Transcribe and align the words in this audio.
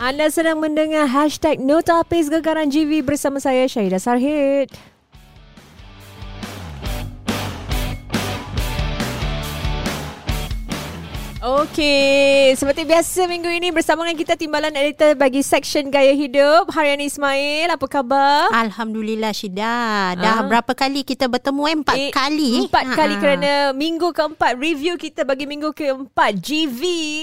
Anda 0.00 0.32
sedang 0.32 0.64
mendengar 0.64 1.04
hashtag 1.12 1.60
Notapis 1.60 2.32
Gegaran 2.32 2.72
GV 2.72 3.04
bersama 3.04 3.36
saya 3.36 3.68
Syahidah 3.68 4.00
Sarhid. 4.00 4.72
Okey, 11.40 12.52
seperti 12.52 12.84
biasa 12.84 13.24
minggu 13.24 13.48
ini 13.48 13.72
bersama 13.72 14.04
dengan 14.04 14.20
kita 14.20 14.36
timbalan 14.36 14.76
editor 14.76 15.16
bagi 15.16 15.40
section 15.40 15.88
Gaya 15.88 16.12
Hidup, 16.12 16.68
Haryani 16.68 17.08
Ismail. 17.08 17.72
Apa 17.72 17.88
khabar? 17.88 18.52
Alhamdulillah 18.52 19.32
Syida. 19.32 20.20
Dah 20.20 20.36
ha? 20.36 20.44
berapa 20.44 20.68
kali 20.76 21.00
kita 21.00 21.32
bertemu 21.32 21.62
eh? 21.64 21.76
Empat 21.80 21.96
eh, 21.96 22.12
kali. 22.12 22.68
Empat 22.68 22.84
ha, 22.84 22.92
kali 22.92 23.14
ha. 23.16 23.20
kerana 23.24 23.52
minggu 23.72 24.12
keempat 24.12 24.52
review 24.60 25.00
kita 25.00 25.24
bagi 25.24 25.48
minggu 25.48 25.72
keempat 25.72 26.36
GV. 26.44 26.80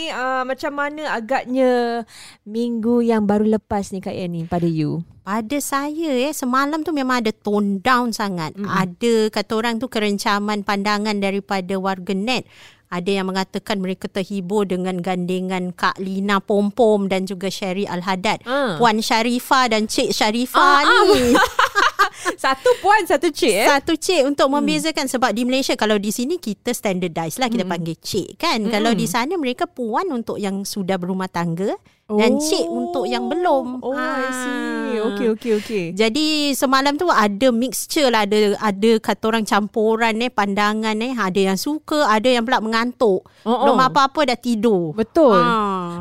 Uh, 0.09 0.43
macam 0.49 0.73
mana 0.73 1.13
agaknya 1.13 2.01
minggu 2.41 3.05
yang 3.05 3.21
baru 3.29 3.45
lepas 3.45 3.93
ni 3.93 4.01
Kak 4.01 4.17
Yani 4.17 4.49
pada 4.49 4.65
you? 4.65 5.05
Pada 5.27 5.59
saya 5.59 6.09
eh 6.23 6.33
semalam 6.33 6.81
tu 6.81 6.89
memang 6.95 7.21
ada 7.21 7.29
tone 7.29 7.83
down 7.85 8.09
sangat. 8.15 8.57
Mm. 8.57 8.65
Ada 8.65 9.13
kata 9.29 9.51
orang 9.53 9.75
tu 9.77 9.91
kerencaman 9.91 10.65
pandangan 10.65 11.19
daripada 11.21 11.77
warga 11.77 12.15
net 12.17 12.49
ada 12.87 13.11
yang 13.11 13.27
mengatakan 13.27 13.83
mereka 13.83 14.07
terhibur 14.07 14.63
dengan 14.63 15.03
gandengan 15.03 15.75
Kak 15.75 15.99
Lina 15.99 16.39
Pompom 16.39 17.11
dan 17.11 17.27
juga 17.27 17.51
Sherry 17.51 17.83
Al-Haddad. 17.83 18.47
Uh. 18.47 18.79
Puan 18.79 19.03
Sharifah 19.03 19.67
dan 19.67 19.91
Cik 19.91 20.15
Sharifah 20.15 20.83
uh, 20.83 20.87
ni. 20.87 21.35
Uh. 21.35 21.35
satu 22.43 22.69
puan, 22.83 23.03
satu 23.07 23.29
cik 23.31 23.53
eh? 23.53 23.67
Satu 23.67 23.93
cik 23.95 24.27
untuk 24.27 24.47
hmm. 24.49 24.55
membezakan. 24.59 25.05
Sebab 25.07 25.31
di 25.33 25.43
Malaysia 25.43 25.73
kalau 25.77 25.97
di 25.97 26.11
sini 26.11 26.37
kita 26.41 26.73
standardize 26.73 27.39
lah. 27.39 27.47
Kita 27.47 27.65
hmm. 27.65 27.73
panggil 27.73 27.97
cik 27.97 28.27
kan. 28.39 28.59
Hmm. 28.67 28.71
Kalau 28.71 28.91
di 28.93 29.07
sana 29.07 29.33
mereka 29.35 29.65
puan 29.69 30.09
untuk 30.11 30.41
yang 30.41 30.63
sudah 30.63 30.97
berumah 30.99 31.29
tangga 31.29 31.75
dan 32.07 32.39
oh. 32.39 32.43
cik 32.43 32.65
untuk 32.71 33.03
yang 33.03 33.27
belum. 33.27 33.83
Oh, 33.83 33.91
ha. 33.91 34.15
I 34.15 34.31
see. 34.31 34.95
Okay, 34.95 35.27
okay, 35.35 35.51
okay. 35.59 35.85
Jadi 35.91 36.55
semalam 36.55 36.95
tu 36.95 37.11
ada 37.11 37.51
mixture 37.51 38.07
lah. 38.07 38.23
Ada, 38.23 38.55
ada 38.55 38.91
kata 39.03 39.23
orang 39.27 39.43
campuran 39.43 40.15
eh, 40.23 40.31
pandangan 40.31 40.95
eh. 41.03 41.11
Ada 41.11 41.51
yang 41.51 41.59
suka, 41.59 42.07
ada 42.07 42.31
yang 42.31 42.47
pula 42.47 42.63
mengantuk. 42.63 43.27
Oh, 43.43 43.59
belum 43.59 43.75
oh. 43.75 43.87
apa-apa 43.91 44.23
dah 44.23 44.39
tidur. 44.39 44.95
Betul. 44.95 45.35
Ha. 45.35 45.51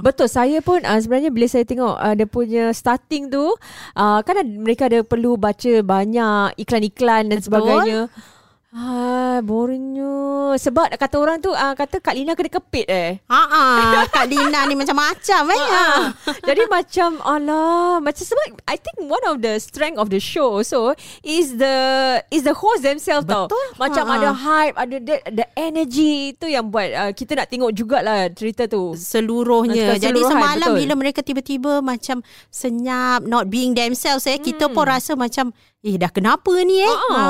Betul. 0.02 0.28
Saya 0.28 0.58
pun 0.64 0.80
uh, 0.82 0.98
sebenarnya 1.00 1.30
bila 1.30 1.46
saya 1.46 1.64
tengok 1.64 1.94
uh, 1.96 2.14
dia 2.16 2.26
punya 2.28 2.64
starting 2.72 3.28
tu, 3.28 3.54
uh, 3.96 4.18
kan 4.24 4.36
mereka 4.44 4.88
ada 4.88 5.04
perlu 5.04 5.36
baca 5.36 5.72
banyak 5.84 6.56
iklan-iklan 6.60 7.30
dan 7.30 7.38
Betul. 7.38 7.46
sebagainya. 7.46 8.00
Ah, 8.74 9.38
boringnya. 9.46 10.58
Sebab 10.58 10.90
kata 10.98 11.16
orang 11.22 11.38
tu 11.38 11.54
uh, 11.54 11.74
kata 11.78 12.02
Kak 12.02 12.18
Lina 12.18 12.34
kena 12.34 12.50
kepit 12.50 12.86
eh. 12.90 13.22
Ha 13.30 13.42
ah, 13.46 14.04
Kak 14.14 14.26
Lina 14.26 14.66
ni 14.66 14.74
macam-macam 14.74 15.42
eh. 15.54 15.62
Ha. 15.70 15.84
Jadi 16.42 16.66
macam 16.66 17.22
alah, 17.22 18.02
macam 18.02 18.24
sebab 18.26 18.58
I 18.66 18.74
think 18.74 19.06
one 19.06 19.22
of 19.30 19.38
the 19.38 19.62
strength 19.62 20.02
of 20.02 20.10
the 20.10 20.18
show 20.18 20.66
so 20.66 20.98
is 21.22 21.54
the 21.54 21.76
is 22.34 22.42
the 22.42 22.56
host 22.58 22.82
themselves 22.82 23.22
Betul. 23.22 23.46
tau. 23.46 23.78
Macam 23.78 24.02
Ha-ha. 24.10 24.18
ada 24.18 24.30
hype, 24.34 24.76
ada 24.76 24.96
the, 24.98 25.16
the 25.30 25.46
energy 25.54 26.34
tu 26.34 26.50
yang 26.50 26.66
buat 26.66 26.90
uh, 26.90 27.12
kita 27.14 27.38
nak 27.38 27.46
tengok 27.46 27.70
jugalah 27.70 28.26
cerita 28.34 28.66
tu. 28.66 28.98
Seluruhnya. 28.98 29.94
Jadi 29.94 30.20
semalam 30.26 30.74
betul. 30.74 30.82
bila 30.82 30.94
mereka 30.98 31.22
tiba-tiba 31.22 31.78
macam 31.86 32.18
senyap, 32.50 33.22
not 33.30 33.46
being 33.46 33.78
themselves 33.78 34.26
eh, 34.26 34.42
hmm. 34.42 34.42
kita 34.42 34.66
pun 34.74 34.90
rasa 34.90 35.14
macam 35.14 35.54
Eh 35.84 36.00
dah 36.00 36.08
kenapa 36.08 36.50
ni 36.64 36.80
eh? 36.80 36.88
Ha. 36.88 37.22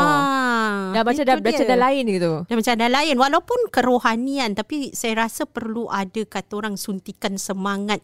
Dah 0.94 1.02
macam 1.02 1.24
dah, 1.26 1.36
macam 1.42 1.64
dah 1.66 1.80
lain 1.90 2.04
gitu. 2.08 2.32
Dah 2.46 2.56
macam 2.56 2.74
dah 2.78 2.90
lain. 2.90 3.14
Walaupun 3.18 3.60
kerohanian 3.68 4.54
tapi 4.54 4.94
saya 4.94 5.26
rasa 5.26 5.44
perlu 5.44 5.90
ada 5.90 6.22
kata 6.24 6.52
orang 6.56 6.74
suntikan 6.78 7.36
semangat 7.36 8.00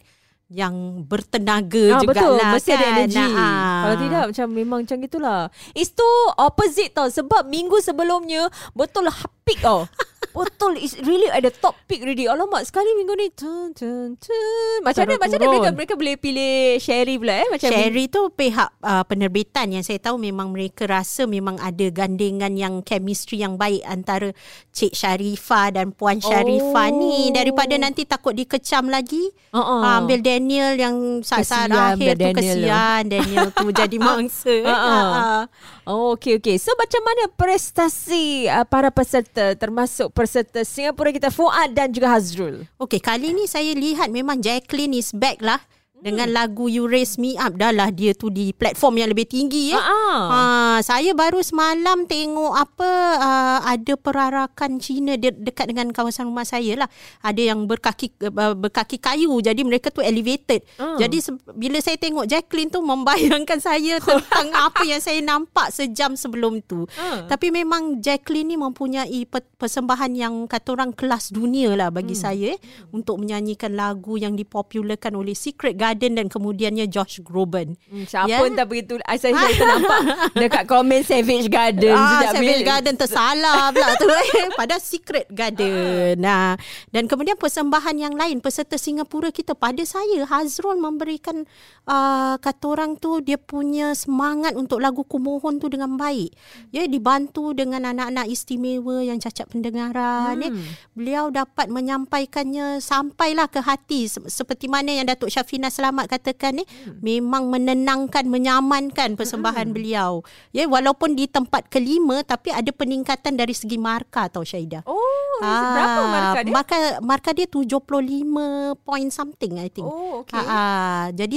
yang 0.52 1.08
bertenaga 1.08 1.96
ah, 1.96 2.00
juga 2.04 2.28
lah. 2.28 2.52
Mesti 2.52 2.70
kan? 2.70 2.78
ada 2.78 2.86
energi. 2.92 3.16
Nah, 3.16 3.80
Kalau 3.80 3.96
tidak 4.04 4.24
macam 4.28 4.46
memang 4.52 4.78
macam 4.84 4.98
itulah. 5.00 5.40
It's 5.72 5.96
too 5.96 6.16
opposite 6.36 6.92
tau. 6.92 7.08
Sebab 7.08 7.48
minggu 7.48 7.80
sebelumnya 7.80 8.52
betul 8.76 9.08
hapik 9.08 9.64
tau. 9.64 9.88
Betul 10.32 10.80
It's 10.80 10.96
really 11.04 11.28
at 11.28 11.44
the 11.44 11.52
top 11.52 11.76
peak 11.84 12.00
already 12.00 12.24
Alamak 12.24 12.64
sekali 12.64 12.88
minggu 12.96 13.14
ni 13.20 13.28
tun, 13.36 13.76
tun, 13.76 14.16
tun. 14.16 14.78
Macam 14.80 15.04
mana 15.04 15.20
Macam 15.20 15.38
mana 15.38 15.48
mereka, 15.52 15.70
mereka 15.76 15.94
boleh 15.94 16.14
pilih 16.16 16.80
Sherry 16.80 17.20
pula 17.20 17.34
eh 17.44 17.48
macam 17.52 17.68
Sherry 17.68 18.04
tu 18.08 18.32
pihak 18.32 18.70
uh, 18.80 19.04
penerbitan 19.04 19.68
Yang 19.68 19.92
saya 19.92 19.98
tahu 20.00 20.16
memang 20.16 20.48
mereka 20.56 20.88
rasa 20.88 21.28
Memang 21.28 21.60
ada 21.60 21.86
gandengan 21.92 22.52
yang 22.56 22.80
Chemistry 22.80 23.44
yang 23.44 23.60
baik 23.60 23.84
Antara 23.84 24.32
Cik 24.72 24.96
Sharifah 24.96 25.76
Dan 25.76 25.92
Puan 25.92 26.18
Sharifah 26.24 26.88
oh. 26.88 26.96
ni 26.96 27.28
Daripada 27.30 27.76
nanti 27.76 28.08
takut 28.08 28.32
dikecam 28.32 28.88
lagi 28.88 29.28
uh-uh. 29.52 29.80
uh, 29.84 30.00
Ambil 30.00 30.24
Daniel 30.24 30.80
yang 30.80 31.20
Saat-saat 31.20 31.68
akhir 31.68 32.16
tu 32.16 32.28
Kesian 32.40 33.04
Daniel 33.12 33.52
tu 33.52 33.68
jadi 33.68 33.96
mangsa 34.08 34.48
uh-uh. 34.48 34.72
uh-uh. 34.72 35.42
Oh 35.84 36.16
okay 36.16 36.40
okay 36.40 36.56
So 36.56 36.72
macam 36.80 37.04
mana 37.04 37.28
prestasi 37.28 38.48
uh, 38.48 38.64
Para 38.64 38.88
peserta 38.88 39.52
Termasuk 39.52 40.21
peserta 40.22 40.62
Singapura 40.62 41.10
kita 41.10 41.34
Fuad 41.34 41.74
dan 41.74 41.90
juga 41.90 42.14
Hazrul. 42.14 42.70
Okey, 42.78 43.02
kali 43.02 43.34
ni 43.34 43.50
saya 43.50 43.74
lihat 43.74 44.06
memang 44.14 44.38
Jacqueline 44.38 44.94
is 44.94 45.10
back 45.10 45.42
lah 45.42 45.58
dengan 46.02 46.34
lagu 46.34 46.66
You 46.66 46.90
Raise 46.90 47.14
Me 47.14 47.38
Up 47.38 47.54
dah 47.54 47.70
lah 47.70 47.94
dia 47.94 48.10
tu 48.10 48.26
di 48.26 48.50
platform 48.50 48.98
yang 48.98 49.14
lebih 49.14 49.30
tinggi 49.30 49.70
ya. 49.70 49.78
Ha, 49.78 50.40
saya 50.82 51.14
baru 51.14 51.38
semalam 51.46 52.10
tengok 52.10 52.52
apa 52.58 52.90
uh, 53.22 53.58
ada 53.62 53.94
perarakan 53.94 54.82
Cina 54.82 55.14
de- 55.14 55.38
dekat 55.38 55.70
dengan 55.70 55.94
kawasan 55.94 56.26
rumah 56.26 56.42
saya 56.42 56.74
lah. 56.74 56.88
Ada 57.22 57.54
yang 57.54 57.70
berkaki 57.70 58.10
uh, 58.18 58.58
berkaki 58.58 58.98
kayu 58.98 59.30
jadi 59.38 59.62
mereka 59.62 59.94
tu 59.94 60.02
elevated. 60.02 60.66
Uh. 60.74 60.98
Jadi 60.98 61.22
se- 61.22 61.38
bila 61.54 61.78
saya 61.78 61.94
tengok 61.94 62.26
Jacqueline 62.26 62.74
tu 62.74 62.82
membayangkan 62.82 63.62
saya 63.70 64.02
tentang 64.02 64.50
apa 64.66 64.82
yang 64.82 64.98
saya 64.98 65.22
nampak 65.22 65.70
sejam 65.70 66.18
sebelum 66.18 66.58
tu. 66.66 66.82
Uh. 66.98 67.30
Tapi 67.30 67.54
memang 67.54 68.02
Jacqueline 68.02 68.50
ni 68.50 68.58
mempunyai 68.58 69.22
persembahan 69.30 70.18
yang 70.18 70.34
kata 70.50 70.74
orang 70.74 70.90
kelas 70.90 71.30
dunia 71.30 71.78
lah 71.78 71.94
bagi 71.94 72.18
hmm. 72.18 72.22
saya 72.26 72.50
eh, 72.52 72.58
untuk 72.90 73.22
menyanyikan 73.22 73.78
lagu 73.78 74.18
yang 74.18 74.34
dipopularkan 74.34 75.14
oleh 75.14 75.38
Secret 75.38 75.78
Garden 75.78 75.91
Garden 75.92 76.16
dan 76.16 76.26
kemudiannya 76.32 76.88
Josh 76.88 77.20
Groban. 77.20 77.76
Hmm, 77.92 78.08
siapa 78.08 78.32
yeah? 78.32 78.48
tak 78.56 78.66
begitu? 78.72 78.96
Saya 79.04 79.36
saya 79.36 79.60
nampak 79.76 80.00
dekat 80.32 80.64
komen 80.64 81.04
Savage 81.04 81.52
Garden. 81.52 81.92
Ah, 81.92 82.32
Savage 82.32 82.64
Garden 82.64 82.96
tersalah 82.96 83.68
pula 83.76 83.92
tu. 84.00 84.08
Eh. 84.08 84.48
Pada 84.56 84.80
Secret 84.80 85.28
Garden. 85.28 86.16
Nah, 86.16 86.56
dan 86.88 87.04
kemudian 87.04 87.36
persembahan 87.36 87.92
yang 88.00 88.16
lain 88.16 88.40
peserta 88.40 88.80
Singapura 88.80 89.28
kita 89.28 89.52
pada 89.52 89.84
saya 89.84 90.24
Hazrul 90.24 90.80
memberikan 90.80 91.44
uh, 91.84 92.40
kata 92.40 92.64
orang 92.72 92.96
tu 92.96 93.20
dia 93.20 93.36
punya 93.36 93.92
semangat 93.92 94.56
untuk 94.56 94.80
lagu 94.80 95.04
Kumohon 95.04 95.60
tu 95.60 95.68
dengan 95.68 96.00
baik. 96.00 96.32
Ya 96.72 96.88
dibantu 96.88 97.52
dengan 97.52 97.84
anak-anak 97.84 98.32
istimewa 98.32 99.04
yang 99.04 99.20
cacat 99.20 99.44
pendengaran. 99.52 100.40
Eh. 100.40 100.48
Hmm. 100.48 100.56
Eh. 100.56 100.72
Beliau 100.96 101.28
dapat 101.28 101.68
menyampaikannya 101.68 102.80
sampailah 102.80 103.52
ke 103.52 103.60
hati 103.60 104.08
seperti 104.08 104.72
mana 104.72 104.94
yang 104.94 105.04
Datuk 105.04 105.28
Syafina 105.28 105.68
Selamat 105.82 106.14
katakan 106.14 106.54
ni 106.54 106.62
hmm. 106.62 107.02
memang 107.02 107.50
menenangkan 107.50 108.22
menyamankan 108.30 109.18
persembahan 109.18 109.66
hmm. 109.66 109.74
beliau. 109.74 110.22
Ya 110.54 110.70
walaupun 110.70 111.18
di 111.18 111.26
tempat 111.26 111.66
kelima 111.66 112.22
tapi 112.22 112.54
ada 112.54 112.70
peningkatan 112.70 113.34
dari 113.34 113.50
segi 113.50 113.82
markah 113.82 114.30
tau 114.30 114.46
Syaida. 114.46 114.86
Oh 114.86 115.11
ah, 115.44 115.74
berapa 115.74 116.00
markah 116.06 116.42
dia? 116.42 116.52
Markah 116.54 116.82
markah 117.02 117.32
dia 117.34 117.46
75 117.50 118.86
point 118.86 119.10
something 119.10 119.58
I 119.58 119.68
think. 119.68 119.86
Oh 119.86 120.22
okey. 120.22 120.38
Ah, 120.38 120.46
ah, 120.46 121.04
jadi 121.10 121.36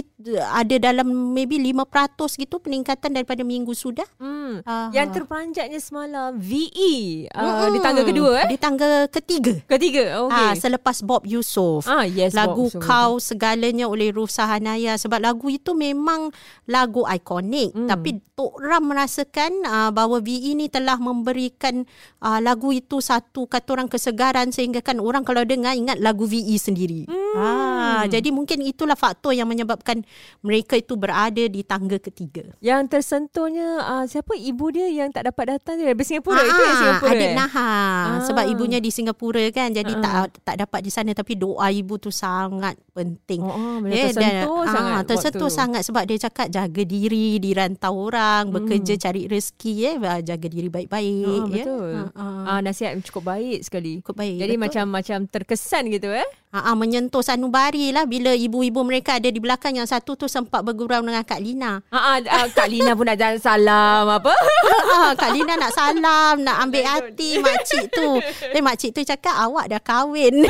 ada 0.54 0.76
dalam 0.78 1.34
maybe 1.34 1.58
5% 1.58 2.40
gitu 2.40 2.62
peningkatan 2.62 3.12
daripada 3.14 3.42
minggu 3.42 3.74
sudah. 3.74 4.06
Hmm. 4.22 4.62
Ah, 4.64 4.94
Yang 4.94 5.22
terperanjatnya 5.22 5.80
semalam 5.82 6.38
VE 6.38 7.28
uh, 7.34 7.42
hmm. 7.42 7.74
di 7.74 7.80
tangga 7.82 8.04
kedua 8.06 8.30
eh? 8.46 8.48
Di 8.54 8.58
tangga 8.62 8.90
ketiga. 9.10 9.54
Ketiga. 9.66 10.24
Okey. 10.30 10.38
Ah, 10.38 10.54
selepas 10.54 11.02
Bob 11.02 11.26
Yusof. 11.26 11.90
Ah 11.90 12.06
yes. 12.06 12.38
Lagu 12.38 12.70
Bob 12.70 12.82
Kau 12.82 13.18
Segalanya 13.18 13.90
oleh 13.90 14.14
Ruth 14.14 14.32
Sahanaya 14.32 14.96
sebab 15.02 15.20
lagu 15.24 15.50
itu 15.50 15.74
memang 15.74 16.30
lagu 16.70 17.04
ikonik 17.08 17.74
hmm. 17.74 17.90
tapi 17.90 18.22
Tok 18.36 18.60
Ram 18.60 18.92
merasakan 18.92 19.64
uh, 19.64 19.90
bahawa 19.96 20.20
VE 20.20 20.60
ni 20.60 20.68
telah 20.68 21.00
memberikan 21.00 21.88
uh, 22.20 22.44
lagu 22.44 22.76
itu 22.76 23.00
satu 23.00 23.48
kata 23.48 23.80
orang 23.80 23.88
kesegaran 23.96 24.52
sehingga 24.52 24.84
kan 24.84 25.00
orang 25.00 25.24
kalau 25.24 25.48
dengar 25.48 25.72
ingat 25.72 25.96
lagu 26.04 26.28
VE 26.28 26.60
sendiri. 26.60 27.08
Hmm. 27.08 27.36
Ha, 27.36 28.04
jadi 28.12 28.32
mungkin 28.32 28.60
itulah 28.64 29.00
faktor 29.00 29.32
yang 29.32 29.48
menyebabkan 29.48 30.04
mereka 30.44 30.76
itu 30.76 31.00
berada 31.00 31.44
di 31.48 31.64
tangga 31.64 31.96
ketiga. 31.96 32.44
Yang 32.60 32.92
tersentuhnya 32.92 33.80
uh, 33.84 34.06
siapa 34.08 34.36
ibu 34.36 34.72
dia 34.72 34.92
yang 34.92 35.12
tak 35.16 35.32
dapat 35.32 35.56
datang 35.56 35.80
dari 35.80 35.96
Singapura 36.04 36.40
ha, 36.40 36.48
itu 36.48 36.62
yang 36.62 36.78
Singapura. 36.80 37.12
Adik 37.16 37.32
eh? 37.32 37.36
Naha 37.36 37.72
ha. 37.72 38.20
sebab 38.28 38.46
ibunya 38.52 38.80
di 38.84 38.92
Singapura 38.92 39.44
kan 39.56 39.72
jadi 39.72 39.94
ha. 39.96 40.04
tak 40.04 40.44
tak 40.44 40.56
dapat 40.68 40.80
di 40.84 40.92
sana 40.92 41.12
tapi 41.16 41.40
doa 41.40 41.68
ibu 41.72 41.96
tu 41.96 42.12
sangat 42.12 42.76
penting. 42.96 43.44
Oh, 43.44 43.52
oh 43.52 43.78
yeah, 43.88 44.12
tersentuh 44.12 44.64
dan, 44.64 44.72
sangat. 44.72 44.96
Ha, 44.96 45.08
tersentuh 45.08 45.50
waktu. 45.52 45.60
sangat 45.60 45.82
sebab 45.84 46.04
dia 46.08 46.18
cakap 46.28 46.48
jaga 46.48 46.84
diri 46.88 47.28
di 47.44 47.52
rantau 47.52 48.08
orang, 48.08 48.48
hmm. 48.50 48.56
bekerja 48.56 48.94
cari 48.96 49.28
rezeki 49.28 49.74
ya, 49.76 49.92
jaga 50.24 50.48
diri 50.48 50.70
baik-baik 50.72 51.44
oh, 51.44 51.52
ya. 51.52 51.64
Betul. 51.68 51.92
Ha, 51.96 52.04
ha. 52.16 52.26
Ah 52.56 52.60
nasihat 52.64 52.96
cukup 53.04 53.36
baik 53.36 53.60
sekali. 53.62 53.85
Cukup 54.02 54.16
baik. 54.22 54.36
Jadi 54.42 54.54
macam 54.58 54.86
macam 54.90 55.20
terkesan 55.30 55.88
gitu 55.94 56.10
eh. 56.12 56.28
Ha, 56.64 56.72
menyentuh 56.78 57.20
sanubari 57.20 57.92
lah 57.92 58.08
bila 58.08 58.32
ibu-ibu 58.32 58.86
mereka 58.88 59.20
ada 59.20 59.28
di 59.28 59.40
belakang 59.44 59.76
yang 59.76 59.90
satu 59.90 60.16
tu 60.16 60.32
sempat 60.32 60.64
bergurau 60.64 61.04
dengan 61.04 61.26
Kak 61.26 61.42
Lina. 61.44 61.84
Ha, 61.92 62.20
ha, 62.22 62.40
Kak 62.48 62.68
Lina 62.72 62.96
pun 62.96 63.10
nak 63.10 63.18
jalan 63.20 63.40
salam 63.42 64.06
apa? 64.08 64.32
Ha, 64.32 65.18
Kak 65.20 65.32
Lina 65.36 65.60
nak 65.60 65.76
salam, 65.76 66.40
nak 66.46 66.64
ambil 66.64 66.84
hati 66.88 67.44
makcik 67.44 67.92
tu. 67.92 68.24
Eh 68.56 68.64
makcik 68.64 68.96
tu 68.96 69.02
cakap 69.04 69.36
awak 69.36 69.68
dah 69.68 69.82
kahwin. 69.84 70.48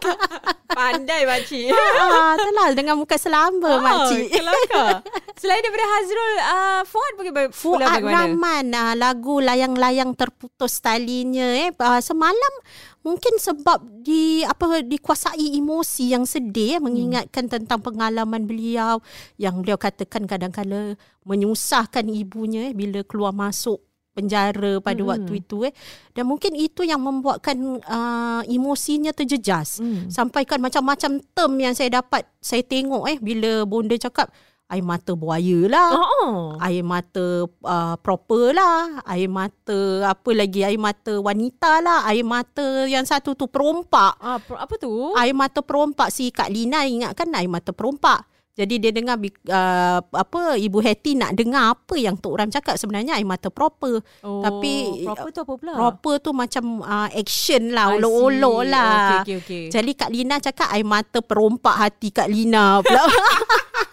Pandai 0.78 1.26
makcik. 1.26 1.74
Ha, 1.74 2.38
telah 2.38 2.68
dengan 2.78 2.94
muka 2.94 3.18
selamba 3.18 3.78
oh, 3.78 3.82
makcik. 3.82 4.30
Kelakar. 4.30 5.02
Selain 5.40 5.64
daripada 5.64 5.86
Hazrul, 5.88 6.34
uh, 6.36 6.80
Fuad 6.84 7.12
bagaimana? 7.16 7.48
Fuad 7.48 7.80
Rahman, 7.80 8.66
uh, 8.76 8.92
lagu 8.92 9.40
layang-layang 9.40 10.12
terputus 10.12 10.84
talinya. 10.84 11.48
Eh. 11.64 11.72
Uh, 11.80 12.00
semalam 12.04 12.54
mungkin 13.00 13.40
sebab 13.40 14.04
di 14.04 14.44
apa 14.44 14.84
dikuasai 14.84 15.56
emosi 15.56 16.12
yang 16.12 16.28
sedih 16.28 16.76
hmm. 16.76 16.84
mengingatkan 16.84 17.48
tentang 17.48 17.80
pengalaman 17.80 18.44
beliau 18.44 19.00
yang 19.40 19.64
beliau 19.64 19.80
katakan 19.80 20.28
kadang-kala 20.28 21.00
menyusahkan 21.24 22.04
ibunya 22.12 22.68
eh, 22.68 22.74
bila 22.76 23.00
keluar 23.04 23.32
masuk 23.32 23.80
penjara 24.10 24.82
pada 24.82 25.00
hmm. 25.00 25.08
waktu 25.08 25.32
itu 25.40 25.56
eh 25.64 25.74
dan 26.12 26.26
mungkin 26.26 26.52
itu 26.58 26.82
yang 26.82 27.00
membuatkan 27.00 27.56
uh, 27.86 28.42
emosinya 28.44 29.14
terjejas 29.14 29.80
hmm. 29.80 30.10
sampaikan 30.10 30.60
macam-macam 30.60 31.22
term 31.32 31.52
yang 31.56 31.72
saya 31.72 32.02
dapat 32.02 32.26
saya 32.42 32.60
tengok 32.66 33.06
eh 33.06 33.18
bila 33.22 33.64
bonda 33.64 33.96
cakap 33.96 34.28
air 34.70 34.86
mata 34.86 35.12
buaya 35.18 35.66
lah. 35.66 35.90
Oh. 35.90 36.54
Air 36.62 36.86
mata 36.86 37.50
uh, 37.50 37.94
proper 37.98 38.54
lah. 38.54 39.02
Air 39.10 39.26
mata 39.26 40.06
apa 40.06 40.30
lagi? 40.30 40.62
Air 40.62 40.78
mata 40.78 41.18
wanita 41.18 41.82
lah. 41.82 42.06
Air 42.06 42.22
mata 42.22 42.86
yang 42.86 43.02
satu 43.02 43.34
tu 43.34 43.50
perompak. 43.50 44.14
Ah, 44.22 44.38
apa 44.38 44.74
tu? 44.78 45.10
Air 45.18 45.34
mata 45.34 45.60
perompak 45.60 46.14
si 46.14 46.30
Kak 46.30 46.48
Lina 46.48 46.86
ingatkan 46.86 47.34
air 47.34 47.50
mata 47.50 47.74
perompak. 47.74 48.30
Jadi 48.60 48.76
dia 48.76 48.92
dengar 48.92 49.16
uh, 49.16 50.00
apa 50.12 50.58
Ibu 50.58 50.84
Hetty 50.84 51.16
nak 51.16 51.32
dengar 51.32 51.72
apa 51.72 51.94
yang 51.96 52.18
Tok 52.18 52.34
Ram 52.34 52.50
cakap 52.52 52.76
sebenarnya 52.76 53.16
air 53.16 53.24
mata 53.24 53.48
proper. 53.48 54.04
Oh, 54.20 54.44
Tapi 54.44 55.06
proper 55.06 55.30
tu 55.32 55.40
apa 55.40 55.52
pula? 55.56 55.72
Proper 55.78 56.14
tu 56.20 56.30
macam 56.36 56.84
uh, 56.84 57.08
action 57.08 57.72
lah, 57.72 57.96
olok-olok 57.96 58.60
lah. 58.68 59.24
Okay, 59.24 59.40
okay, 59.40 59.64
okay. 59.64 59.64
Jadi 59.72 59.90
Kak 59.96 60.10
Lina 60.12 60.36
cakap 60.42 60.68
air 60.76 60.84
mata 60.84 61.24
perompak 61.24 61.72
hati 61.72 62.12
Kak 62.12 62.28
Lina 62.28 62.84
pula. 62.84 63.06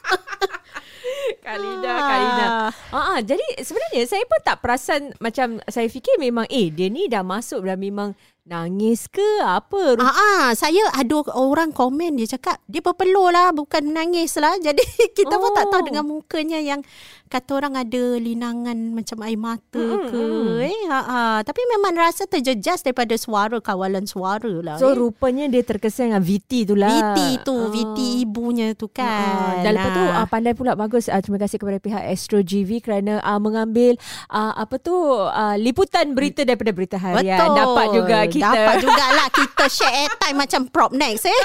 Kalina, 1.47 1.87
ah. 1.87 2.07
Kalina. 2.11 2.47
Ah, 2.91 2.97
ah, 3.15 3.19
jadi 3.23 3.47
sebenarnya 3.63 4.03
saya 4.03 4.23
pun 4.27 4.39
tak 4.43 4.59
perasan 4.59 5.15
macam 5.23 5.63
saya 5.71 5.87
fikir 5.87 6.19
memang 6.19 6.43
eh 6.51 6.67
dia 6.67 6.91
ni 6.91 7.07
dah 7.07 7.23
masuk 7.23 7.63
dah 7.63 7.79
memang 7.79 8.11
Nangis 8.47 9.11
ke 9.11 9.43
apa? 9.43 9.99
Ah, 9.99 10.07
ah, 10.07 10.45
saya 10.55 10.79
ada 10.95 11.19
orang 11.35 11.75
komen 11.75 12.15
dia 12.15 12.39
cakap 12.39 12.63
dia 12.63 12.79
berpeluh 12.79 13.27
lah 13.27 13.51
bukan 13.51 13.91
menangis 13.91 14.39
lah. 14.39 14.55
Jadi 14.65 14.87
kita 15.11 15.35
oh. 15.35 15.39
pun 15.43 15.51
tak 15.51 15.67
tahu 15.67 15.81
oh. 15.83 15.85
dengan 15.91 16.07
mukanya 16.07 16.55
yang 16.63 16.79
kata 17.27 17.59
orang 17.59 17.75
ada 17.75 18.15
linangan 18.15 18.95
macam 18.95 19.19
air 19.27 19.35
mata 19.35 19.83
mm, 19.83 20.07
ke. 20.07 20.27
Eh, 20.63 20.79
ha, 20.87 20.99
ha. 21.03 21.21
Tapi 21.43 21.59
memang 21.75 21.91
rasa 21.99 22.23
terjejas 22.23 22.87
daripada 22.87 23.19
suara 23.19 23.59
kawalan 23.59 24.07
suara 24.07 24.63
lah. 24.63 24.79
So 24.79 24.91
eh. 24.91 24.95
rupanya 24.95 25.51
dia 25.51 25.67
terkesan 25.67 26.15
dengan 26.15 26.23
VT 26.23 26.71
tu 26.71 26.75
lah. 26.79 26.87
VT 26.87 27.43
tu, 27.43 27.51
oh. 27.51 27.67
VT 27.67 28.23
ibunya 28.23 28.71
tu 28.79 28.87
kan. 28.87 29.59
Uh, 29.59 29.67
dan 29.67 29.75
lepas 29.75 29.91
tu 29.91 30.03
uh, 30.07 30.27
pandai 30.31 30.55
pula 30.55 30.79
bagus. 30.79 31.11
Uh, 31.11 31.19
terima 31.19 31.43
kasih 31.43 31.59
kepada 31.59 31.83
pihak 31.83 32.03
Astro 32.07 32.39
GV 32.39 32.79
kerana 32.79 33.19
uh, 33.19 33.39
mengambil 33.43 33.99
uh, 34.31 34.55
apa 34.55 34.79
tu 34.79 34.95
uh, 34.95 35.59
liputan 35.59 36.15
berita 36.15 36.47
daripada 36.47 36.71
berita 36.71 36.95
harian. 36.95 37.35
Betul. 37.35 37.55
Dapat 37.59 37.87
juga 37.91 38.17
kita. 38.37 38.53
Dapat 38.53 38.75
jugalah 38.85 39.27
kita 39.33 39.65
share 39.67 39.93
airtime 40.05 40.37
macam 40.37 40.61
prop 40.69 40.91
next 40.93 41.25
eh. 41.25 41.33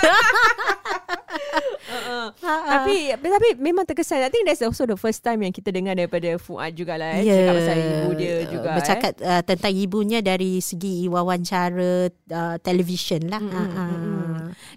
uh-uh. 1.93 2.27
Tapi 2.43 3.17
tapi 3.17 3.49
memang 3.59 3.85
terkesan. 3.89 4.23
I 4.23 4.31
think 4.31 4.45
that's 4.47 4.63
also 4.63 4.85
the 4.85 4.99
first 5.01 5.25
time 5.25 5.43
yang 5.43 5.53
kita 5.53 5.73
dengar 5.73 5.97
daripada 5.97 6.37
Fuad 6.37 6.77
jugalah 6.77 7.19
eh. 7.19 7.25
Yeah. 7.25 7.49
Cakap 7.49 7.55
pasal 7.59 7.77
ibu 7.81 8.11
dia 8.17 8.35
juga 8.47 8.71
Bercakap 8.77 9.13
eh. 9.19 9.29
uh, 9.29 9.43
tentang 9.43 9.73
ibunya 9.75 10.19
dari 10.21 10.61
segi 10.61 11.09
wawancara 11.09 12.13
uh, 12.13 12.57
television 12.61 13.23
lah. 13.33 13.43
Mm-hmm. 13.43 13.73
Uh-huh. 13.73 14.22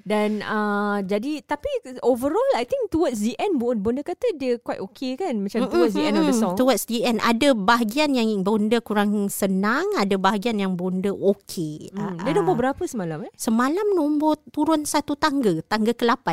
Dan 0.04 0.44
uh, 0.46 1.00
jadi 1.06 1.42
tapi 1.46 1.68
overall 2.04 2.52
I 2.60 2.66
think 2.68 2.94
towards 2.94 3.22
the 3.22 3.34
end 3.40 3.58
Bonda 3.58 4.02
kata 4.06 4.36
dia 4.36 4.60
quite 4.60 4.82
okay 4.84 5.16
kan 5.16 5.38
macam 5.40 5.66
mm-hmm. 5.66 5.74
towards 5.74 5.94
the 5.96 6.06
end 6.06 6.18
of 6.20 6.26
the 6.28 6.36
song. 6.36 6.56
Towards 6.56 6.84
the 6.88 7.00
end 7.08 7.20
ada 7.24 7.56
bahagian 7.56 8.14
yang 8.14 8.30
Bonda 8.46 8.80
kurang 8.84 9.28
senang, 9.32 9.86
ada 9.98 10.16
bahagian 10.20 10.60
yang 10.60 10.74
Bonda 10.78 11.10
okay. 11.12 11.90
Mm. 11.92 11.98
Uh-huh. 11.98 12.24
Dia 12.28 12.34
nombor 12.38 12.56
berapa 12.60 12.82
semalam 12.86 13.26
eh? 13.26 13.32
Semalam 13.40 13.88
nombor 13.96 14.38
turun 14.52 14.84
satu 14.86 15.18
tangga, 15.18 15.64
tangga 15.66 15.96
ke-8. 15.96 16.28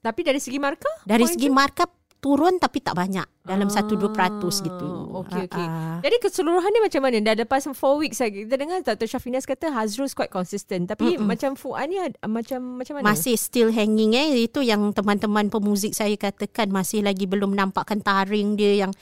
Tapi 0.00 0.20
dari 0.22 0.40
segi 0.40 0.56
markah? 0.56 1.04
Dari 1.04 1.24
segi 1.26 1.48
markah 1.50 1.97
turun 2.18 2.58
tapi 2.58 2.82
tak 2.82 2.98
banyak 2.98 3.26
dalam 3.46 3.70
satu 3.70 3.94
dua 3.94 4.10
peratus 4.10 4.58
gitu. 4.60 5.08
Okey 5.22 5.46
okey. 5.46 5.66
Uh, 5.66 6.02
Jadi 6.02 6.16
keseluruhan 6.18 6.70
ni 6.74 6.80
macam 6.82 7.00
mana? 7.06 7.16
Dah 7.22 7.34
lepas 7.38 7.62
4 7.64 7.78
weeks 7.78 8.18
lagi. 8.18 8.44
Kita 8.44 8.56
dengar 8.58 8.78
Dr. 8.82 9.06
Syafinas 9.06 9.46
kata 9.46 9.70
Hazrul 9.70 10.10
quite 10.10 10.28
consistent 10.28 10.90
tapi 10.90 11.14
mm-mm. 11.14 11.24
macam 11.24 11.54
Fuad 11.54 11.86
ni 11.86 11.96
macam 12.26 12.82
macam 12.82 12.92
mana? 12.98 13.14
Masih 13.14 13.38
still 13.38 13.70
hanging 13.70 14.18
eh. 14.18 14.50
Itu 14.50 14.60
yang 14.66 14.90
teman-teman 14.90 15.48
pemuzik 15.48 15.94
saya 15.94 16.18
katakan 16.18 16.74
masih 16.74 17.06
lagi 17.06 17.24
belum 17.30 17.54
nampakkan 17.54 18.02
taring 18.02 18.58
dia 18.58 18.84
yang 18.86 18.92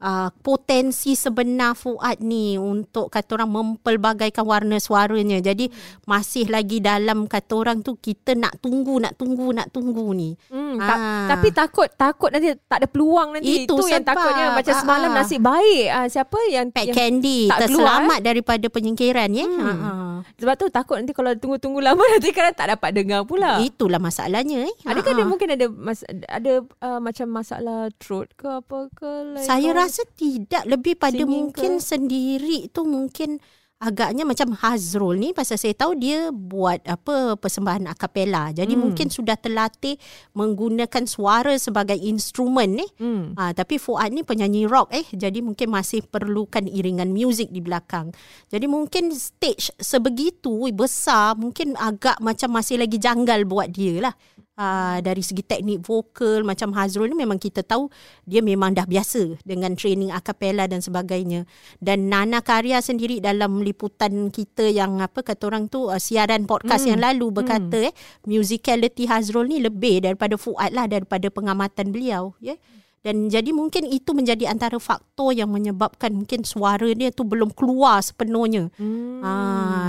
uh, 0.00 0.28
potensi 0.44 1.16
sebenar 1.16 1.76
Fuad 1.76 2.20
ni 2.20 2.56
untuk 2.56 3.08
kata 3.12 3.40
orang 3.40 3.50
mempelbagaikan 3.52 4.44
warna 4.44 4.76
suaranya. 4.80 5.40
Jadi 5.40 5.68
masih 6.04 6.48
lagi 6.48 6.80
dalam 6.80 7.28
kata 7.28 7.52
orang 7.56 7.78
tu 7.80 7.96
kita 7.96 8.36
nak 8.36 8.60
tunggu 8.60 9.00
nak 9.00 9.16
tunggu 9.16 9.52
nak 9.52 9.68
tunggu 9.72 10.06
ni. 10.12 10.36
Hmm, 10.48 10.80
ta- 10.80 11.00
ah. 11.00 11.26
tapi 11.36 11.48
takut 11.52 11.88
takut 11.96 12.32
nanti 12.32 12.56
tak 12.68 12.84
ada 12.84 12.88
peluang 12.88 13.36
nanti 13.36 13.64
itu, 13.64 13.76
itu 13.76 13.84
yang 13.92 14.04
takutnya 14.04 14.52
macam 14.52 14.74
ah, 14.74 14.80
semalam 14.80 15.10
nasib 15.12 15.40
baik 15.44 15.86
ah, 15.92 16.06
siapa 16.08 16.38
yang 16.52 16.66
Pat 16.72 16.88
yang 16.88 16.96
Candy 16.96 17.48
tak 17.48 17.68
terselamat 17.68 18.18
keluar, 18.20 18.26
daripada 18.26 18.66
penyingkiran 18.68 19.28
ya. 19.32 19.46
Hmm. 19.46 20.24
Sebab 20.36 20.54
tu 20.58 20.66
takut 20.72 20.96
nanti 21.00 21.12
kalau 21.12 21.32
tunggu-tunggu 21.36 21.80
lama 21.80 22.02
nanti 22.16 22.32
kan 22.32 22.52
tak 22.52 22.76
dapat 22.76 22.90
dengar 22.96 23.24
pula. 23.24 23.60
Itulah 23.60 24.00
masalahnya 24.00 24.64
eh. 24.64 24.74
Adakah 24.84 25.12
ah. 25.12 25.16
dia 25.16 25.24
mungkin 25.28 25.48
ada 25.52 25.66
mas- 25.70 26.08
ada 26.08 26.64
uh, 26.82 27.00
macam 27.00 27.26
masalah 27.30 27.88
throat 28.00 28.32
ke 28.36 28.48
apa 28.48 28.88
ke 28.92 29.08
Saya 29.44 29.72
rasa 29.76 29.85
rasa 29.86 30.02
tidak 30.18 30.66
lebih 30.66 30.98
pada 30.98 31.14
Singing 31.14 31.30
mungkin 31.30 31.72
ke? 31.78 31.82
sendiri 31.82 32.58
tu 32.74 32.82
mungkin 32.82 33.38
agaknya 33.76 34.24
macam 34.24 34.56
Hazrul 34.56 35.20
ni 35.20 35.36
pasal 35.36 35.60
saya 35.60 35.76
tahu 35.76 36.00
dia 36.00 36.32
buat 36.32 36.80
apa 36.88 37.36
persembahan 37.36 37.92
akapela 37.92 38.48
jadi 38.48 38.72
hmm. 38.72 38.80
mungkin 38.80 39.12
sudah 39.12 39.36
terlatih 39.36 40.00
menggunakan 40.32 41.04
suara 41.04 41.52
sebagai 41.60 42.00
instrumen 42.00 42.80
ni 42.80 42.88
hmm. 42.96 43.36
ha, 43.36 43.52
tapi 43.52 43.76
Fuad 43.76 44.16
ni 44.16 44.24
penyanyi 44.24 44.64
rock 44.64 44.96
eh 44.96 45.04
jadi 45.12 45.44
mungkin 45.44 45.68
masih 45.68 46.08
perlukan 46.08 46.64
iringan 46.64 47.12
muzik 47.12 47.52
di 47.52 47.60
belakang 47.60 48.16
jadi 48.48 48.64
mungkin 48.64 49.12
stage 49.12 49.68
sebegitu 49.76 50.72
besar 50.72 51.36
mungkin 51.36 51.76
agak 51.76 52.16
macam 52.24 52.56
masih 52.56 52.80
lagi 52.80 52.96
janggal 52.96 53.44
buat 53.44 53.68
dia 53.68 54.08
lah 54.08 54.14
uh, 54.56 54.98
dari 55.04 55.22
segi 55.22 55.44
teknik 55.44 55.84
vokal 55.84 56.42
macam 56.42 56.72
Hazrul 56.74 57.12
ni 57.12 57.16
memang 57.16 57.38
kita 57.38 57.62
tahu 57.62 57.92
dia 58.24 58.40
memang 58.40 58.72
dah 58.72 58.88
biasa 58.88 59.38
dengan 59.44 59.76
training 59.76 60.10
akapela 60.10 60.66
dan 60.66 60.80
sebagainya 60.82 61.44
dan 61.78 62.08
Nana 62.10 62.42
Karya 62.42 62.80
sendiri 62.80 63.20
dalam 63.22 63.62
liputan 63.62 64.32
kita 64.32 64.68
yang 64.72 64.98
apa 64.98 65.22
kata 65.22 65.42
orang 65.46 65.68
tu 65.68 65.86
uh, 65.86 66.00
siaran 66.00 66.48
podcast 66.48 66.88
hmm. 66.88 66.90
yang 66.96 67.00
lalu 67.12 67.26
berkata 67.30 67.78
hmm. 67.78 67.88
eh 67.92 67.94
musicality 68.26 69.06
Hazrul 69.06 69.48
ni 69.48 69.62
lebih 69.62 70.02
daripada 70.02 70.34
Fuad 70.40 70.72
lah 70.72 70.88
daripada 70.88 71.28
pengamatan 71.30 71.92
beliau 71.92 72.34
ya 72.40 72.56
yeah? 72.56 72.58
Dan 73.06 73.30
jadi 73.30 73.54
mungkin 73.54 73.86
itu 73.86 74.10
menjadi 74.10 74.50
antara 74.50 74.82
faktor 74.82 75.30
yang 75.30 75.46
menyebabkan 75.54 76.10
mungkin 76.10 76.42
suara 76.42 76.90
dia 76.90 77.14
tu 77.14 77.22
belum 77.22 77.54
keluar 77.54 78.02
sepenuhnya. 78.02 78.66
Hmm. 78.74 79.22
Ha, 79.22 79.30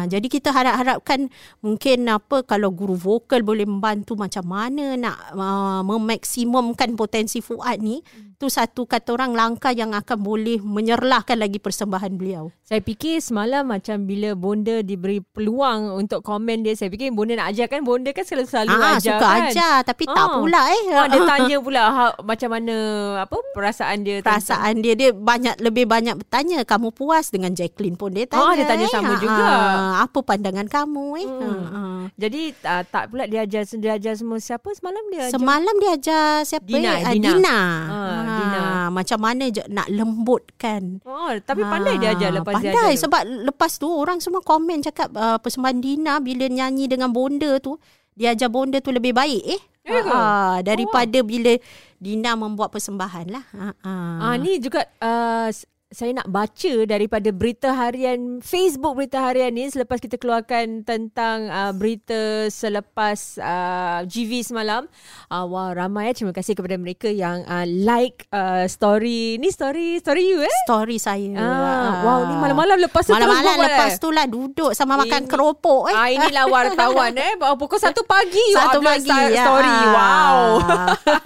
jadi 0.05 0.27
kita 0.29 0.53
harap-harapkan 0.53 1.25
mungkin 1.65 2.05
apa 2.13 2.45
kalau 2.45 2.69
guru 2.69 2.93
vokal 2.93 3.41
boleh 3.41 3.65
membantu 3.65 4.13
macam 4.13 4.45
mana 4.45 4.93
nak 4.93 5.17
uh, 5.33 5.81
memaksimumkan 5.81 6.93
potensi 6.93 7.41
Fuad 7.41 7.81
ni. 7.81 8.05
Hmm. 8.05 8.37
Tu 8.37 8.53
satu 8.53 8.85
kata 8.85 9.17
orang 9.17 9.33
langkah 9.33 9.73
yang 9.73 9.97
akan 9.97 10.21
boleh 10.21 10.61
menyerlahkan 10.61 11.41
lagi 11.41 11.57
persembahan 11.57 12.13
beliau. 12.21 12.53
Saya 12.61 12.85
fikir 12.85 13.17
semalam 13.17 13.65
macam 13.65 14.05
bila 14.05 14.37
Bonda 14.37 14.85
diberi 14.85 15.25
peluang 15.25 15.97
untuk 15.97 16.21
komen 16.21 16.61
dia, 16.61 16.77
saya 16.77 16.93
fikir 16.93 17.09
Bonda 17.17 17.33
nak 17.33 17.49
ajar 17.49 17.65
kan. 17.65 17.81
Bonda 17.81 18.13
kan 18.13 18.21
selalu, 18.29 18.45
selalu 18.45 18.77
ha, 18.77 19.01
ajar 19.01 19.17
suka 19.17 19.25
kan. 19.25 19.41
ajar 19.49 19.75
tapi 19.81 20.03
ha. 20.05 20.13
tak 20.13 20.27
pula 20.37 20.61
eh. 20.69 20.83
Ha, 20.93 21.01
dia 21.09 21.21
tanya 21.33 21.57
pula 21.57 21.81
ha, 21.89 22.03
macam 22.21 22.49
mana 22.53 22.75
apa 23.17 23.37
perasaan 23.53 24.03
dia 24.03 24.19
perasaan 24.21 24.81
dia 24.81 24.93
dia 24.93 25.09
banyak 25.13 25.57
lebih 25.61 25.85
banyak 25.87 26.17
bertanya 26.19 26.61
kamu 26.63 26.93
puas 26.93 27.29
dengan 27.29 27.53
Jacqueline 27.53 27.95
pun 27.95 28.13
dia 28.13 28.25
tanya 28.25 28.43
oh 28.43 28.53
dia 28.53 28.65
tanya 28.65 28.87
sama 28.89 29.13
eh? 29.15 29.19
juga 29.21 29.45
ha, 29.47 30.05
apa 30.05 30.19
pandangan 30.21 30.67
kamu 30.69 31.05
eh 31.21 31.27
hmm. 31.27 31.41
ha, 31.43 31.57
ha. 31.71 31.81
jadi 32.17 32.41
uh, 32.65 32.83
tak 32.87 33.03
pula 33.13 33.23
dia 33.25 33.43
ajar 33.45 33.63
dia 33.77 33.91
ajar 33.97 34.13
semua 34.17 34.39
siapa 34.41 34.69
semalam 34.75 35.03
dia 35.09 35.29
ajar 35.29 35.33
semalam 35.37 35.75
dia 35.79 35.91
ajar 35.95 36.27
siapa 36.45 36.67
Dina 36.67 36.91
eh? 36.97 37.03
Dina, 37.13 37.29
Dina. 37.31 37.59
Ha, 37.59 37.97
ha, 37.97 38.35
Dina 38.37 38.63
macam 38.91 39.19
mana 39.21 39.43
je 39.49 39.63
nak 39.69 39.87
lembutkan 39.89 41.01
oh 41.05 41.31
tapi 41.41 41.61
ha, 41.63 41.69
pandai 41.71 41.95
dia 42.01 42.13
ajar 42.13 42.29
lepas 42.35 42.53
pandai, 42.57 42.71
dia 42.71 42.75
pandai 42.75 42.95
sebab 42.97 43.21
lepas 43.47 43.71
tu 43.79 43.87
orang 43.87 44.19
semua 44.19 44.41
komen 44.41 44.83
cakap 44.83 45.09
uh, 45.15 45.37
persembahan 45.37 45.79
Dina 45.79 46.13
bila 46.21 46.49
nyanyi 46.49 46.89
dengan 46.89 47.13
bonda 47.13 47.57
tu 47.61 47.77
dia 48.17 48.33
ajar 48.33 48.49
bonda 48.49 48.81
tu 48.81 48.89
lebih 48.89 49.13
baik 49.13 49.43
eh. 49.45 49.61
Ya 49.87 49.99
ke? 50.03 50.11
Ah, 50.11 50.59
daripada 50.61 51.19
bila 51.23 51.55
Dina 51.97 52.35
membuat 52.37 52.69
persembahan 52.69 53.27
lah. 53.31 53.45
Ah, 53.55 53.73
ah. 53.81 54.17
Ah 54.21 54.35
ni 54.37 54.59
juga 54.59 54.85
uh, 55.01 55.49
saya 55.87 56.11
nak 56.11 56.27
baca 56.27 56.83
daripada 56.83 57.31
berita 57.31 57.71
harian 57.71 58.43
Facebook 58.43 58.99
berita 58.99 59.23
harian 59.23 59.55
ni 59.55 59.71
selepas 59.71 60.03
kita 60.03 60.19
keluarkan 60.19 60.83
tentang 60.83 61.47
uh, 61.47 61.71
berita 61.71 62.51
selepas 62.51 63.39
uh, 63.39 64.03
GV 64.03 64.43
semalam. 64.43 64.83
Uh, 65.31 65.47
wah 65.47 65.71
ramai 65.71 66.11
ya 66.11 66.19
terima 66.19 66.35
kasih 66.35 66.59
kepada 66.59 66.75
mereka 66.75 67.07
yang 67.07 67.39
uh, 67.47 67.63
like 67.63 68.27
uh, 68.35 68.67
story 68.67 69.39
ni 69.39 69.47
story 69.47 70.03
story 70.03 70.27
you 70.27 70.43
eh. 70.43 70.55
Story 70.67 70.99
saya. 70.99 71.31
Ah, 71.39 72.03
wow 72.03 72.19
ni 72.27 72.35
malam-malam 72.35 72.83
lepas 72.83 73.07
tu 73.07 73.15
Malam-malam 73.15 73.55
buat, 73.55 73.67
lepas 73.71 73.91
eh. 73.95 73.99
tu 74.03 74.09
lah 74.11 74.27
duduk 74.27 74.75
sama 74.75 74.99
makan 74.99 75.23
Ini- 75.23 75.31
keropok 75.31 75.87
eh. 75.87 75.95
Ah 75.95 76.11
inilah 76.11 76.51
wartawan 76.51 77.15
eh 77.15 77.39
pukul 77.55 77.79
satu 77.79 78.03
pagi 78.03 78.43
you 78.51 78.59
Satu 78.59 78.83
pagi, 78.83 79.07
sta- 79.07 79.31
ya. 79.31 79.43
story. 79.47 79.71
Ah. 79.71 79.87
Wow. 79.95 80.39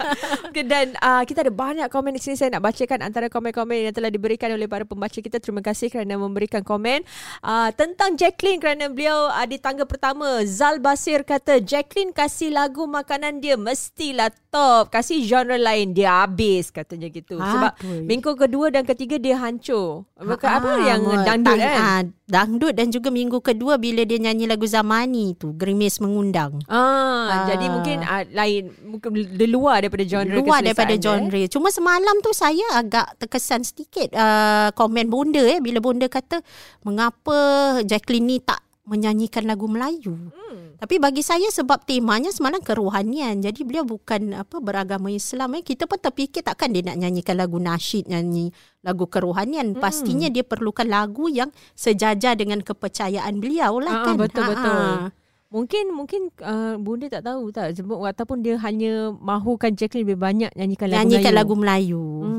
Okay, 0.52 0.68
Dan 0.68 0.92
uh, 1.00 1.24
kita 1.24 1.42
ada 1.42 1.50
banyak 1.50 1.88
komen 1.88 2.12
di 2.12 2.20
sini 2.20 2.36
saya 2.36 2.52
nak 2.52 2.62
bacakan 2.62 3.00
antara 3.02 3.26
komen-komen 3.26 3.88
yang 3.88 3.94
telah 3.96 4.12
diberikan 4.12 4.51
oleh 4.52 4.68
para 4.68 4.84
pembaca 4.84 5.16
kita. 5.16 5.40
Terima 5.40 5.64
kasih 5.64 5.88
kerana 5.88 6.20
memberikan 6.20 6.60
komen 6.60 7.04
uh, 7.44 7.70
tentang 7.72 8.16
Jacqueline 8.16 8.60
kerana 8.60 8.90
beliau 8.92 9.32
uh, 9.32 9.46
di 9.48 9.56
tangga 9.56 9.88
pertama 9.88 10.44
Zal 10.44 10.80
Basir 10.82 11.24
kata 11.24 11.62
Jacqueline 11.62 12.12
kasih 12.12 12.52
lagu 12.52 12.84
makanan 12.84 13.40
dia 13.40 13.56
mestilah 13.56 14.32
top. 14.52 14.92
Kasih 14.92 15.24
genre 15.24 15.56
lain 15.56 15.90
dia 15.90 16.22
habis 16.22 16.68
katanya 16.68 17.08
gitu. 17.08 17.34
Sebab 17.34 17.72
Aduh. 17.74 18.04
minggu 18.04 18.30
kedua 18.36 18.68
dan 18.68 18.84
ketiga 18.84 19.16
dia 19.16 19.34
hancur. 19.34 20.04
Maka 20.14 20.60
apa 20.60 20.70
Ah, 20.70 20.84
yang 20.86 21.02
dangdut 21.24 21.56
tang- 21.56 21.64
kan? 21.64 21.80
ah, 21.80 22.00
dangdut 22.28 22.72
dan 22.72 22.88
juga 22.88 23.08
minggu 23.08 23.40
kedua 23.40 23.76
bila 23.76 24.04
dia 24.04 24.20
nyanyi 24.20 24.44
lagu 24.44 24.62
Zamani 24.64 25.32
tu, 25.34 25.52
Gerimis 25.52 25.98
Mengundang. 25.98 26.60
Ah, 26.66 26.76
Ah. 27.24 27.44
jadi 27.46 27.66
mungkin 27.66 27.98
uh, 27.98 28.24
lain 28.28 28.62
mungkin 28.82 29.08
di 29.16 29.46
luar 29.46 29.80
daripada 29.80 30.04
genre 30.04 30.36
Luar 30.36 30.60
daripada 30.60 30.92
keselesaan, 30.92 31.26
genre. 31.26 31.42
Cuma 31.48 31.68
semalam 31.68 32.16
tu 32.20 32.30
saya 32.30 32.66
agak 32.74 33.16
terkesan 33.16 33.62
sedikit 33.62 34.12
uh, 34.12 34.68
komen 34.72 35.08
bonda 35.08 35.40
eh 35.40 35.58
bila 35.58 35.80
bonda 35.80 36.04
kata 36.06 36.44
mengapa 36.82 37.36
Jacqueline 37.82 38.26
ni 38.26 38.38
tak 38.38 38.60
menyanyikan 38.92 39.48
lagu 39.48 39.64
Melayu. 39.64 40.12
Hmm. 40.12 40.76
Tapi 40.76 41.00
bagi 41.00 41.24
saya 41.24 41.48
sebab 41.48 41.82
temanya 41.82 42.28
semalam 42.28 42.60
kerohanian. 42.60 43.40
Jadi 43.40 43.64
beliau 43.64 43.88
bukan 43.88 44.36
apa 44.36 44.60
beragama 44.60 45.08
Islam 45.08 45.56
eh. 45.56 45.62
Kita 45.62 45.88
pun 45.88 45.96
terfikir 45.96 46.44
takkan 46.44 46.68
dia 46.68 46.84
nak 46.84 47.00
nyanyikan 47.00 47.40
lagu 47.40 47.56
nasyid, 47.56 48.04
nyanyi 48.04 48.52
lagu 48.80 49.08
kerohanian. 49.08 49.72
Pastinya 49.74 50.28
dia 50.28 50.44
perlukan 50.44 50.84
lagu 50.84 51.26
yang 51.26 51.48
sejajar 51.72 52.36
dengan 52.36 52.60
kepercayaan 52.60 53.40
beliau 53.40 53.80
lah 53.80 53.94
Ah, 53.94 54.04
kan. 54.04 54.16
betul 54.20 54.44
betul. 54.44 54.68
ah. 54.68 55.08
Mungkin 55.48 55.92
mungkin 55.92 56.32
uh, 56.40 56.80
bunda 56.80 57.12
tak 57.12 57.28
tahu 57.28 57.52
tak 57.52 57.76
sebab 57.76 58.00
ataupun 58.08 58.40
dia 58.40 58.56
hanya 58.56 59.12
mahukan 59.12 59.76
Jacqueline 59.76 60.08
lebih 60.08 60.16
banyak 60.16 60.48
nyanyikan 60.56 60.88
lagu 60.88 60.98
Nyanyikan 61.04 61.28
Melayu. 61.28 61.40
lagu 61.44 61.54
Melayu. 61.54 62.04
Hmm. 62.24 62.31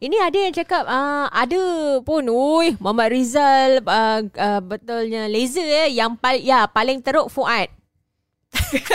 Ini 0.00 0.16
ada 0.16 0.38
yang 0.40 0.54
cakap 0.56 0.88
uh, 0.88 1.28
ada 1.28 1.60
pun 2.00 2.24
oi 2.32 2.72
Muhammad 2.80 3.12
Rizal 3.12 3.84
uh, 3.84 4.24
uh, 4.24 4.60
betulnya 4.64 5.28
laser 5.28 5.68
eh 5.68 5.92
yang 5.92 6.16
pal- 6.16 6.40
ya 6.40 6.64
paling 6.64 7.04
teruk 7.04 7.28
Fuad. 7.28 7.68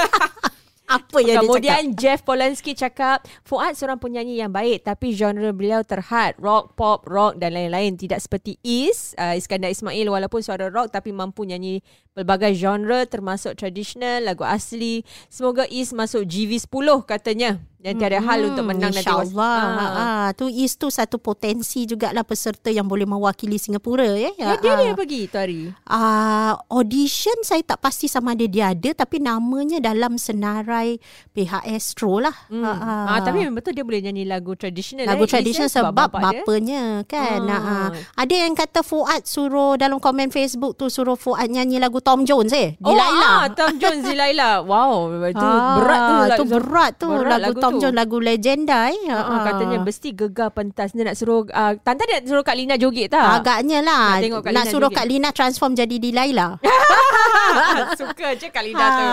Apa 0.85 1.21
yang 1.21 1.45
dia 1.45 1.45
cakap? 1.45 1.45
Kemudian 1.45 1.83
Jeff 1.93 2.25
Polanski 2.25 2.73
cakap 2.73 3.21
Fuad 3.45 3.77
seorang 3.77 4.01
penyanyi 4.01 4.41
yang 4.41 4.49
baik 4.49 4.81
tapi 4.81 5.13
genre 5.13 5.53
beliau 5.53 5.85
terhad 5.85 6.33
rock, 6.41 6.73
pop, 6.73 7.05
rock 7.05 7.37
dan 7.37 7.53
lain-lain 7.53 8.01
tidak 8.01 8.25
seperti 8.25 8.57
Is 8.65 9.13
uh, 9.21 9.37
Iskandar 9.37 9.69
Ismail 9.69 10.09
walaupun 10.09 10.41
suara 10.41 10.73
rock 10.73 10.89
tapi 10.89 11.13
mampu 11.13 11.45
nyanyi 11.45 11.85
pelbagai 12.17 12.57
genre 12.57 13.05
termasuk 13.05 13.53
tradisional, 13.61 14.25
lagu 14.25 14.41
asli. 14.41 15.05
Semoga 15.29 15.69
Is 15.69 15.93
masuk 15.93 16.25
GV10 16.25 17.05
katanya. 17.05 17.61
Dan 17.85 17.93
tiada 17.95 18.17
hal 18.19 18.39
untuk 18.47 18.65
menang 18.65 18.89
nanti. 18.89 19.05
was- 19.05 19.29
InsyaAllah. 19.29 19.61
Ah. 19.61 19.77
Ha. 19.77 19.85
ha. 19.85 20.27
Tu 20.33 20.49
is 20.49 20.73
tu 20.73 20.89
satu 20.89 21.15
potensi 21.15 21.85
jugalah 21.85 22.21
peserta 22.21 22.67
yang 22.67 22.83
boleh 22.83 23.05
mewakili 23.05 23.55
Singapura. 23.55 24.09
Ya, 24.09 24.33
Ya, 24.35 24.57
dia 24.57 24.73
dia 24.75 24.91
pergi 24.91 25.21
tu 25.25 25.37
hari. 25.37 25.69
Uh, 25.85 26.57
audition 26.71 27.37
saya 27.41 27.61
tak 27.61 27.77
pasti 27.79 28.07
sama 28.07 28.33
ada 28.33 28.43
dia 28.43 28.71
ada 28.71 28.89
tapi 28.95 29.19
namanya 29.19 29.77
dalam 29.79 30.17
senarai 30.17 30.97
pihak 31.29 31.61
Astro 31.63 32.17
lah. 32.17 32.33
Hmm. 32.47 32.63
Ha, 32.63 32.71
Ah, 32.75 33.05
ha. 33.07 33.21
tapi 33.21 33.39
memang 33.39 33.53
betul 33.55 33.71
dia 33.71 33.81
boleh 33.81 34.01
nyanyi 34.01 34.25
lagu 34.25 34.53
tradisional. 34.53 35.05
Lagu 35.05 35.23
eh, 35.23 35.29
tradisional 35.29 35.69
Is, 35.69 35.75
sebab, 35.75 35.93
bapak 35.93 36.21
dia. 36.23 36.41
bapanya 36.41 36.83
kan. 37.03 37.39
Ha. 37.43 37.57
ha. 37.57 37.77
Ada 38.15 38.35
yang 38.39 38.53
kata 38.53 38.81
Fuad 38.81 39.23
suruh 39.23 39.75
dalam 39.75 39.97
komen 39.97 40.29
Facebook 40.29 40.73
tu 40.73 40.87
suruh 40.87 41.13
Fuad 41.13 41.45
nyanyi 41.47 41.77
lagu 41.77 41.99
Tom 41.99 42.23
Jones 42.23 42.49
eh. 42.51 42.73
Oh, 42.79 42.89
Delilah. 42.89 43.29
ah, 43.39 43.49
Tom 43.51 43.75
Jones 43.75 44.01
Delilah. 44.01 44.61
Wow, 44.61 44.93
itu 45.23 45.37
Ah, 45.45 45.77
berat 45.77 45.99
tu. 45.99 46.09
tu 46.09 46.15
lagu- 46.25 46.49
berat 46.49 46.91
tu 46.95 47.07
berat 47.07 47.29
lagu, 47.37 47.43
lagu 47.51 47.61
Tom 47.61 47.73
Jones 47.81 47.97
lagu 47.97 48.17
legenda 48.19 48.89
eh. 48.89 48.99
Ha, 49.09 49.17
Ah, 49.25 49.41
katanya 49.43 49.77
mesti 49.81 50.11
gegar 50.11 50.49
pentas 50.51 50.91
dia 50.91 51.03
nak 51.03 51.17
suruh 51.17 51.43
uh, 51.47 51.73
Tante 51.81 52.03
nak 52.05 52.23
suruh 52.25 52.43
Kak 52.45 52.55
Lina 52.55 52.75
joget 52.75 53.11
tak? 53.11 53.41
Agaknya 53.41 53.79
lah 53.81 54.17
Nak 54.17 54.23
tengok 54.23 54.41
Kak 54.43 54.51
Nak 54.53 54.63
Lina 54.65 54.71
suruh 54.71 54.89
joget. 54.89 54.97
Kak 54.97 55.07
Lina 55.07 55.29
transform 55.31 55.71
jadi 55.73 55.95
Delilah 55.97 56.51
Suka 57.99 58.33
je 58.35 58.47
Kak 58.49 58.63
Lina 58.65 58.85
tu. 58.85 59.05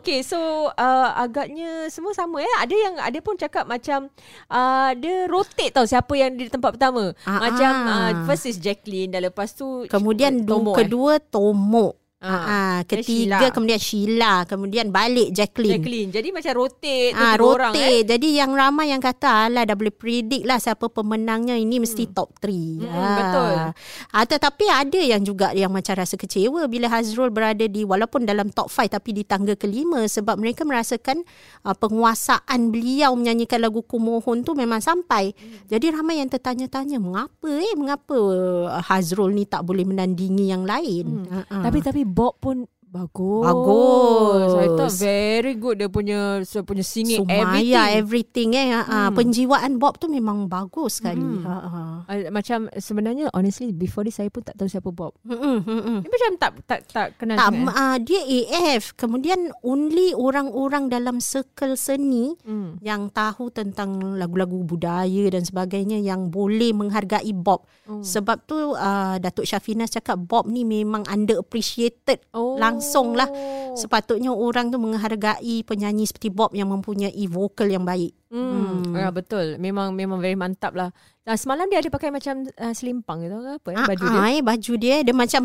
Okay, 0.00 0.20
so 0.22 0.38
uh, 0.72 1.08
agaknya 1.14 1.86
semua 1.88 2.12
sama 2.12 2.42
ya. 2.42 2.52
Ada 2.60 2.74
yang 2.74 2.94
ada 2.98 3.18
pun 3.22 3.38
cakap 3.38 3.64
macam 3.64 4.10
uh, 4.48 4.90
dia 4.98 5.26
rotate 5.30 5.70
tau 5.72 5.86
siapa 5.86 6.12
yang 6.14 6.34
di 6.34 6.50
tempat 6.50 6.74
pertama. 6.76 7.14
Ah, 7.24 7.38
macam 7.38 7.72
ah. 7.86 7.94
uh, 8.10 8.10
first 8.26 8.46
is 8.46 8.58
Jacqueline 8.58 9.14
dan 9.14 9.24
lepas 9.24 9.54
tu 9.54 9.86
Kemudian 9.86 10.42
Tomo, 10.42 10.74
eh? 10.74 10.84
kedua 10.84 11.22
Tomok 11.22 12.01
Ah. 12.22 12.30
Ah, 12.32 12.78
Dan 12.86 13.02
ketiga 13.02 13.36
Sheila. 13.42 13.50
kemudian 13.50 13.80
Sheila, 13.80 14.32
kemudian 14.46 14.86
balik 14.88 15.34
Jacqueline. 15.34 15.74
Jacqueline. 15.76 16.08
Jadi 16.08 16.28
macam 16.30 16.52
rotate 16.54 17.10
tu 17.10 17.18
Ah, 17.18 17.34
orang 17.34 17.74
rotate. 17.74 17.82
eh. 17.82 18.00
Jadi 18.06 18.28
yang 18.32 18.54
ramai 18.54 18.88
yang 18.88 19.02
kata 19.02 19.50
alah 19.50 19.66
dah 19.66 19.74
boleh 19.74 19.90
predict 19.90 20.44
lah 20.44 20.56
siapa 20.56 20.86
pemenangnya 20.86 21.54
ini 21.54 21.76
mesti 21.76 22.06
top 22.08 22.38
3. 22.38 22.78
Hmm, 22.80 23.14
betul. 23.18 23.54
Ah, 24.08 24.22
tetapi 24.22 24.64
ada 24.64 24.96
yang 24.96 25.18
juga 25.20 25.50
yang 25.50 25.68
macam 25.68 25.94
rasa 25.94 26.14
kecewa 26.14 26.62
bila 26.64 26.86
Hazrul 26.86 27.28
berada 27.28 27.66
di 27.66 27.82
walaupun 27.82 28.22
dalam 28.22 28.48
top 28.48 28.70
5 28.70 28.86
tapi 28.88 29.10
di 29.10 29.22
tangga 29.22 29.52
kelima 29.52 30.06
sebab 30.06 30.36
mereka 30.36 30.62
merasakan 30.62 31.26
uh, 31.60 31.74
penguasaan 31.74 32.70
beliau 32.70 33.12
menyanyikan 33.12 33.58
lagu 33.58 33.82
Kumohon 33.82 34.40
tu 34.40 34.54
memang 34.54 34.78
sampai. 34.78 35.34
Hmm. 35.34 35.66
Jadi 35.66 35.86
ramai 35.90 36.22
yang 36.22 36.30
tertanya-tanya 36.30 36.96
mengapa 36.96 37.50
eh 37.50 37.74
mengapa 37.74 38.14
uh, 38.14 38.78
Hazrul 38.80 39.32
ni 39.32 39.42
tak 39.42 39.66
boleh 39.66 39.82
menandingi 39.82 40.48
yang 40.48 40.62
lain. 40.62 41.26
Hmm. 41.26 41.42
Ah, 41.42 41.44
ah. 41.50 41.62
Tapi 41.64 41.82
tapi 41.82 42.02
Bob 42.12 42.36
pun 42.44 42.68
bagus. 42.92 43.42
Bagus. 43.42 44.48
Saya 44.52 44.68
thought 44.70 44.94
very 44.94 45.54
good 45.54 45.76
dia 45.76 45.88
punya 45.88 46.20
dia 46.38 46.60
punya 46.60 46.84
singing 46.84 47.24
Sumaya 47.24 47.56
everything. 47.56 47.96
everything 47.96 48.48
eh 48.52 48.66
ha, 48.68 48.80
ha. 48.82 49.00
Hmm. 49.02 49.16
penjiwaan 49.16 49.72
Bob 49.76 49.96
tu 49.96 50.06
memang 50.06 50.44
bagus 50.44 51.00
sekali. 51.00 51.18
Hmm. 51.18 51.40
Ha 51.40 51.56
ha. 51.56 51.82
Uh, 52.04 52.28
macam 52.28 52.68
sebenarnya 52.70 53.32
honestly 53.32 53.72
before 53.72 54.04
this 54.04 54.14
saya 54.14 54.28
pun 54.28 54.44
tak 54.44 54.54
tahu 54.54 54.68
siapa 54.68 54.92
Bob. 54.92 55.16
Hmm, 55.24 55.40
hmm, 55.58 55.80
hmm. 55.80 55.98
Dia 56.00 56.10
macam 56.10 56.32
tak 56.36 56.50
tak 56.62 56.80
tak 56.86 57.08
kenal 57.16 57.34
Tak, 57.34 57.48
sangat. 57.48 57.72
uh, 57.74 57.96
dia 57.98 58.20
AF. 58.22 58.82
Kemudian 58.94 59.40
only 59.62 60.12
orang-orang 60.12 60.86
dalam 60.86 61.16
circle 61.18 61.74
seni 61.74 62.36
Hmm. 62.42 62.76
yang 62.78 63.08
tahu 63.08 63.48
tentang 63.48 63.96
lagu-lagu 64.14 64.60
budaya 64.62 65.24
dan 65.26 65.40
sebagainya 65.40 65.96
yang 65.96 66.28
boleh 66.28 66.76
menghargai 66.76 67.32
Bob. 67.32 67.64
Oh. 67.84 68.04
Sebab 68.04 68.44
tu 68.44 68.76
uh, 68.76 69.16
Datuk 69.16 69.42
Syafinas 69.42 69.88
cakap 69.88 70.20
Bob 70.20 70.44
ni 70.44 70.62
memang 70.62 71.08
underappreciated 71.08 72.20
Oh. 72.30 72.54
langsung 72.54 72.81
lah. 73.14 73.30
Sepatutnya 73.72 74.28
orang 74.28 74.68
tu 74.68 74.76
menghargai 74.76 75.62
penyanyi 75.62 76.04
seperti 76.04 76.28
Bob 76.28 76.52
yang 76.52 76.68
mempunyai 76.68 77.24
vokal 77.24 77.66
yang 77.66 77.82
baik. 77.82 78.12
Hmm. 78.28 78.82
Hmm. 78.84 78.92
Ya 78.92 79.08
betul. 79.08 79.56
Memang 79.56 79.94
memang 79.94 80.18
very 80.18 80.34
mantap 80.34 80.74
lah. 80.74 80.92
Nah, 81.22 81.38
semalam 81.38 81.64
dia 81.66 81.78
ada 81.78 81.88
pakai 81.88 82.10
macam 82.10 82.42
uh, 82.44 82.74
selimpang 82.74 83.22
gitu 83.22 83.38
ke 83.38 83.50
apa 83.54 83.68
eh, 83.70 83.76
Ah, 83.76 83.86
baju 83.86 84.04
ah, 84.04 84.10
dia. 84.10 84.22
eh, 84.28 84.40
baju 84.42 84.72
dia 84.74 84.96
dia 85.00 85.14
macam 85.14 85.42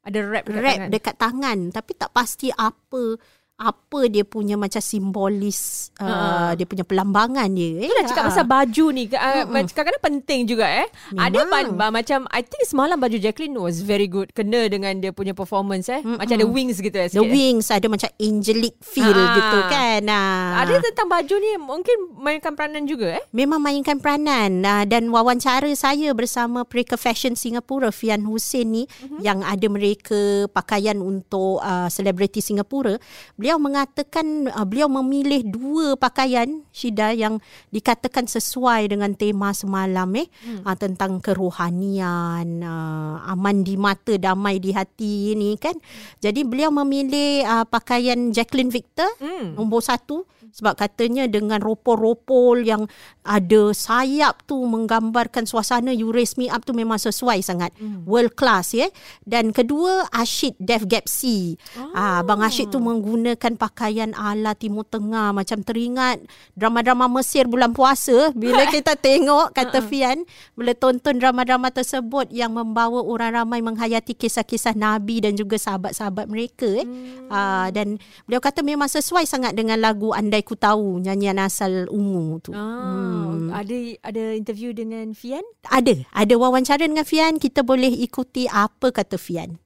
Ada 0.00 0.18
wrap 0.24 0.44
dekat 0.48 0.56
rap 0.56 0.72
tangan. 0.72 0.88
dekat 0.88 1.14
tangan 1.14 1.58
tapi 1.70 1.92
tak 1.92 2.10
pasti 2.10 2.48
apa 2.48 3.20
apa 3.60 4.08
dia 4.08 4.24
punya 4.24 4.56
macam 4.56 4.80
simbolis 4.80 5.92
uh, 6.00 6.08
Ha. 6.10 6.56
dia 6.56 6.64
punya 6.64 6.80
pelambangan 6.80 7.44
dia 7.46 7.84
eh. 7.84 7.90
Nak 7.92 8.08
cakap 8.08 8.24
pasal 8.26 8.48
baju 8.48 8.84
ni. 8.88 9.04
Uh, 9.06 9.44
kadang-kadang 9.68 10.00
penting 10.00 10.40
juga 10.44 10.64
eh. 10.64 10.88
Ada 11.12 11.44
pan, 11.44 11.68
Memang. 11.68 11.76
ba- 11.76 11.92
macam 11.92 12.24
I 12.30 12.40
think 12.40 12.64
semalam 12.64 12.96
baju 12.96 13.14
Jacqueline 13.14 13.52
was 13.52 13.80
very 13.80 14.08
good. 14.08 14.32
Kena 14.32 14.64
dengan 14.66 14.96
dia 14.96 15.12
punya 15.12 15.30
performance 15.32 15.86
eh. 15.86 16.00
Macam 16.00 16.32
ada 16.32 16.46
wings 16.46 16.80
gitu 16.80 16.94
eh. 16.94 17.06
The 17.06 17.20
sikit, 17.20 17.26
eh. 17.26 17.28
wings 17.28 17.68
ada 17.68 17.86
macam 17.86 18.08
angelic 18.16 18.74
feel 18.80 19.12
Ah. 19.12 19.34
gitu 19.36 19.58
kan. 19.68 20.00
Ah. 20.08 20.64
Ada 20.64 20.80
tentang 20.82 21.08
baju 21.10 21.34
ni 21.36 21.50
mungkin 21.58 21.96
mainkan 22.16 22.52
peranan 22.54 22.84
juga 22.84 23.18
eh. 23.18 23.22
Memang 23.30 23.60
mainkan 23.60 23.98
peranan 23.98 24.62
uh, 24.62 24.84
dan 24.84 25.04
wawancara 25.06 25.68
saya 25.74 26.10
bersama 26.12 26.64
Perika 26.64 26.96
Fashion 26.96 27.34
Singapura 27.34 27.90
Fian 27.90 28.24
Hussein 28.24 28.72
ni 28.72 28.84
Mhm. 29.04 29.18
yang 29.20 29.38
ada 29.42 29.66
mereka 29.66 30.16
pakaian 30.48 30.96
untuk 30.96 31.58
uh, 31.58 31.86
selebriti 31.86 32.38
Singapura. 32.38 32.96
Beliau 33.34 33.49
beliau 33.50 33.66
mengatakan 33.66 34.46
uh, 34.46 34.62
beliau 34.62 34.86
memilih 34.86 35.42
dua 35.42 35.98
pakaian 35.98 36.62
Shida 36.70 37.10
yang 37.18 37.42
dikatakan 37.74 38.30
sesuai 38.30 38.86
dengan 38.94 39.10
tema 39.18 39.50
semalam 39.50 40.06
eh 40.14 40.30
hmm. 40.30 40.62
uh, 40.62 40.76
tentang 40.78 41.18
kerohanian 41.18 42.62
uh, 42.62 43.26
aman 43.26 43.66
di 43.66 43.74
mata 43.74 44.14
damai 44.14 44.62
di 44.62 44.70
hati 44.70 45.34
ini 45.34 45.58
kan 45.58 45.74
jadi 46.22 46.46
beliau 46.46 46.70
memilih 46.70 47.42
uh, 47.42 47.66
pakaian 47.66 48.30
Jacqueline 48.30 48.70
Victor 48.70 49.10
hmm. 49.18 49.58
nombor 49.58 49.82
satu 49.82 50.22
sebab 50.50 50.76
katanya 50.76 51.30
dengan 51.30 51.62
ropol-ropol 51.62 52.62
yang 52.66 52.90
ada 53.22 53.70
sayap 53.70 54.44
tu 54.44 54.58
menggambarkan 54.66 55.46
suasana 55.46 55.94
You 55.94 56.10
Raise 56.10 56.34
Me 56.36 56.50
Up 56.50 56.66
tu 56.66 56.74
memang 56.74 56.98
sesuai 56.98 57.40
sangat 57.40 57.70
hmm. 57.78 58.04
world 58.04 58.34
class 58.34 58.74
ya 58.74 58.90
dan 59.22 59.54
kedua 59.54 60.10
Ashid 60.10 60.58
Def 60.58 60.84
Gapsi 60.84 61.54
oh. 61.78 61.94
ah 61.94 62.20
bang 62.26 62.42
Ashid 62.42 62.74
tu 62.74 62.82
menggunakan 62.82 63.39
pakaian 63.54 64.10
ala 64.18 64.58
Timur 64.58 64.82
Tengah 64.82 65.30
macam 65.30 65.62
teringat 65.62 66.26
drama-drama 66.58 67.06
Mesir 67.06 67.46
bulan 67.46 67.70
puasa 67.70 68.34
bila 68.34 68.66
kita 68.74 68.98
tengok 68.98 69.54
kata 69.54 69.78
uh-uh. 69.78 69.86
Fian 69.86 70.26
boleh 70.58 70.74
tonton 70.74 71.22
drama-drama 71.22 71.70
tersebut 71.70 72.26
yang 72.34 72.50
membawa 72.50 73.06
orang 73.06 73.38
ramai 73.38 73.62
menghayati 73.62 74.18
kisah-kisah 74.18 74.74
nabi 74.74 75.22
dan 75.22 75.38
juga 75.38 75.54
sahabat-sahabat 75.62 76.26
mereka 76.26 76.66
eh 76.66 76.86
hmm. 76.86 77.30
ah 77.30 77.70
dan 77.70 78.02
beliau 78.26 78.42
kata 78.42 78.66
memang 78.66 78.90
sesuai 78.90 79.22
sangat 79.30 79.54
dengan 79.54 79.78
lagu 79.78 80.10
Andai 80.10 80.40
Andai 80.40 80.48
Ku 80.48 80.56
Tahu 80.56 81.04
nyanyian 81.04 81.36
asal 81.36 81.84
Ungu 81.92 82.40
tu. 82.40 82.56
Ah, 82.56 83.28
hmm. 83.28 83.52
Ada 83.52 83.76
ada 84.08 84.24
interview 84.32 84.72
dengan 84.72 85.12
Fian? 85.12 85.44
Ada, 85.68 86.08
ada 86.16 86.34
wawancara 86.40 86.88
dengan 86.88 87.04
Fian. 87.04 87.36
Kita 87.36 87.60
boleh 87.60 87.92
ikuti 87.92 88.48
apa 88.48 88.88
kata 88.88 89.20
Fian. 89.20 89.60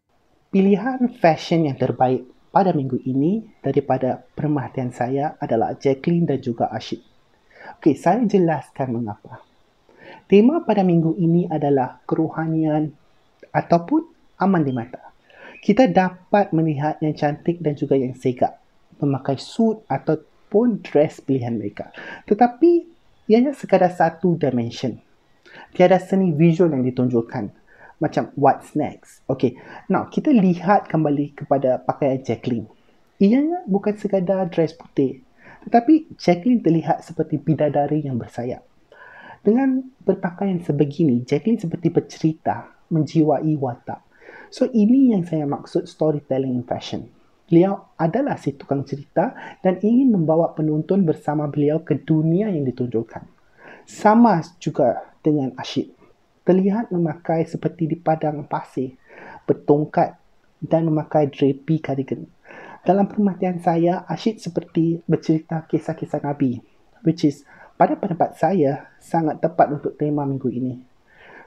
Pilihan 0.50 0.98
fashion 1.22 1.70
yang 1.70 1.78
terbaik 1.78 2.26
pada 2.54 2.70
minggu 2.70 3.02
ini 3.02 3.42
daripada 3.58 4.22
perhatian 4.38 4.94
saya 4.94 5.34
adalah 5.42 5.74
Jacqueline 5.74 6.30
dan 6.30 6.38
juga 6.38 6.70
Ashik. 6.70 7.02
Okey, 7.82 7.98
saya 7.98 8.22
jelaskan 8.22 8.94
mengapa. 8.94 9.42
Tema 10.30 10.62
pada 10.62 10.86
minggu 10.86 11.18
ini 11.18 11.50
adalah 11.50 11.98
kerohanian 12.06 12.94
ataupun 13.50 14.06
aman 14.38 14.62
di 14.62 14.70
mata. 14.70 15.02
Kita 15.58 15.90
dapat 15.90 16.54
melihat 16.54 17.02
yang 17.02 17.18
cantik 17.18 17.58
dan 17.58 17.74
juga 17.74 17.98
yang 17.98 18.14
segak 18.14 18.54
memakai 19.02 19.34
suit 19.34 19.82
atau 19.90 20.22
pun 20.46 20.78
dress 20.78 21.18
pilihan 21.18 21.58
mereka. 21.58 21.90
Tetapi 22.30 22.70
ianya 23.26 23.50
sekadar 23.50 23.90
satu 23.90 24.38
dimension. 24.38 24.94
Tiada 25.74 25.98
seni 25.98 26.30
visual 26.30 26.70
yang 26.70 26.86
ditunjukkan. 26.86 27.63
Macam 28.04 28.28
what's 28.36 28.76
next. 28.76 29.24
Okay. 29.24 29.56
Now, 29.88 30.12
kita 30.12 30.28
lihat 30.28 30.92
kembali 30.92 31.32
kepada 31.32 31.80
pakaian 31.80 32.20
Jacqueline. 32.20 32.68
Ianya 33.16 33.64
bukan 33.64 33.96
sekadar 33.96 34.52
dress 34.52 34.76
putih. 34.76 35.24
Tetapi 35.64 36.20
Jacqueline 36.20 36.60
terlihat 36.60 37.00
seperti 37.00 37.40
bidadari 37.40 38.04
yang 38.04 38.20
bersayap. 38.20 38.60
Dengan 39.40 39.80
berpakaian 40.04 40.60
sebegini, 40.60 41.24
Jacqueline 41.24 41.56
seperti 41.56 41.88
bercerita, 41.88 42.68
menjiwai 42.92 43.56
watak. 43.56 44.04
So, 44.52 44.68
ini 44.68 45.16
yang 45.16 45.24
saya 45.24 45.48
maksud 45.48 45.88
storytelling 45.88 46.52
in 46.52 46.68
fashion. 46.68 47.08
Beliau 47.48 47.96
adalah 47.96 48.36
si 48.36 48.52
tukang 48.52 48.84
cerita 48.84 49.32
dan 49.64 49.80
ingin 49.80 50.12
membawa 50.12 50.52
penonton 50.52 51.08
bersama 51.08 51.48
beliau 51.48 51.80
ke 51.80 52.04
dunia 52.04 52.52
yang 52.52 52.68
ditunjukkan. 52.68 53.24
Sama 53.88 54.44
juga 54.60 55.16
dengan 55.24 55.56
Ashid. 55.56 55.93
Terlihat 56.44 56.92
memakai 56.92 57.48
seperti 57.48 57.88
di 57.88 57.96
padang 57.96 58.44
pasir, 58.44 58.96
bertongkat 59.48 60.20
dan 60.60 60.88
memakai 60.88 61.28
drapey 61.32 61.80
cardigan. 61.80 62.28
Dalam 62.84 63.08
perhatian 63.08 63.64
saya, 63.64 64.04
Ashid 64.04 64.44
seperti 64.44 65.00
bercerita 65.08 65.64
kisah-kisah 65.64 66.20
Nabi. 66.20 66.60
Which 67.00 67.24
is, 67.24 67.48
pada 67.80 67.96
pendapat 67.96 68.36
saya, 68.36 68.92
sangat 69.00 69.40
tepat 69.40 69.72
untuk 69.72 69.96
tema 69.96 70.28
minggu 70.28 70.52
ini. 70.52 70.84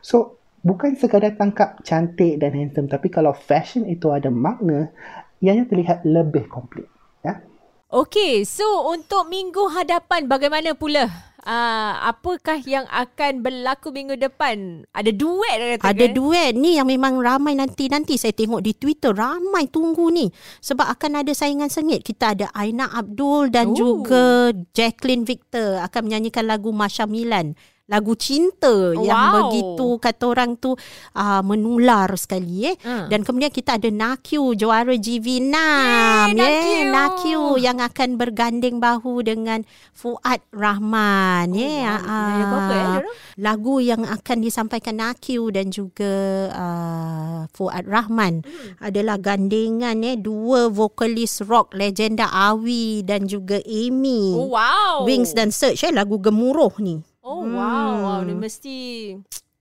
So, 0.02 0.42
bukan 0.66 0.98
sekadar 0.98 1.38
tangkap 1.38 1.78
cantik 1.86 2.42
dan 2.42 2.58
handsome, 2.58 2.90
tapi 2.90 3.14
kalau 3.14 3.38
fashion 3.38 3.86
itu 3.86 4.10
ada 4.10 4.34
makna, 4.34 4.90
ianya 5.38 5.70
terlihat 5.70 6.02
lebih 6.10 6.50
komplit. 6.50 6.90
Ya? 7.22 7.46
Okey, 7.94 8.42
so 8.44 8.90
untuk 8.90 9.30
minggu 9.30 9.72
hadapan 9.72 10.26
bagaimana 10.26 10.74
pula? 10.74 11.08
Uh, 11.48 12.12
apakah 12.12 12.60
yang 12.68 12.84
akan 12.92 13.40
berlaku 13.40 13.96
minggu 13.96 14.20
depan? 14.20 14.84
Ada 14.92 15.16
duet 15.16 15.80
kata 15.80 15.96
Ada 15.96 16.12
kan? 16.12 16.20
duet 16.20 16.52
ni 16.60 16.76
yang 16.76 16.92
memang 16.92 17.24
ramai 17.24 17.56
nanti-nanti 17.56 18.20
saya 18.20 18.36
tengok 18.36 18.60
di 18.60 18.76
Twitter 18.76 19.16
ramai 19.16 19.72
tunggu 19.72 20.12
ni 20.12 20.28
sebab 20.60 20.84
akan 21.00 21.24
ada 21.24 21.32
saingan 21.32 21.72
sengit. 21.72 22.04
Kita 22.04 22.36
ada 22.36 22.52
Aina 22.52 22.92
Abdul 22.92 23.48
dan 23.48 23.72
Ooh. 23.72 23.80
juga 23.80 24.52
Jacqueline 24.76 25.24
Victor 25.24 25.80
akan 25.88 26.12
menyanyikan 26.12 26.44
lagu 26.44 26.76
Masya 26.76 27.08
Milan 27.08 27.56
lagu 27.88 28.20
cinta 28.20 28.68
wow. 28.68 29.00
yang 29.00 29.24
begitu 29.32 29.96
kata 30.04 30.24
orang 30.28 30.60
tu 30.60 30.76
uh, 31.16 31.40
menular 31.40 32.12
sekali 32.20 32.68
eh 32.68 32.76
hmm. 32.76 33.08
dan 33.08 33.24
kemudian 33.24 33.48
kita 33.48 33.80
ada 33.80 33.88
Nakyu 33.88 34.60
juara 34.60 34.92
GV6 34.92 35.56
ya 36.36 36.36
yeah, 36.36 36.84
Nakyu 36.92 37.56
yang 37.56 37.80
akan 37.80 38.20
berganding 38.20 38.84
bahu 38.84 39.24
dengan 39.24 39.64
Fuad 39.96 40.44
Rahman 40.52 41.56
oh, 41.56 41.56
ya 41.56 41.68
yeah. 41.88 41.98
wow. 42.04 43.00
uh, 43.00 43.00
lagu 43.40 43.80
yang 43.80 44.04
akan 44.04 44.38
disampaikan 44.44 45.00
Nakyu 45.00 45.48
dan 45.56 45.72
juga 45.72 46.52
uh, 46.52 47.48
Fuad 47.56 47.88
Rahman 47.88 48.44
hmm. 48.44 48.84
adalah 48.84 49.16
gandingan 49.16 50.04
eh 50.04 50.20
dua 50.20 50.68
vokalis 50.68 51.40
rock 51.48 51.72
legenda 51.72 52.28
Awi 52.28 53.08
dan 53.08 53.32
juga 53.32 53.64
Amy 53.64 54.36
oh, 54.36 54.52
wow 54.52 55.08
Wings 55.08 55.32
dan 55.32 55.56
Search 55.56 55.88
eh 55.88 55.96
lagu 55.96 56.20
gemuruh 56.20 56.76
ni 56.84 57.00
Oh 57.28 57.44
hmm. 57.44 57.60
wow, 57.60 57.92
wow, 58.08 58.20
ni 58.24 58.32
mesti 58.32 58.76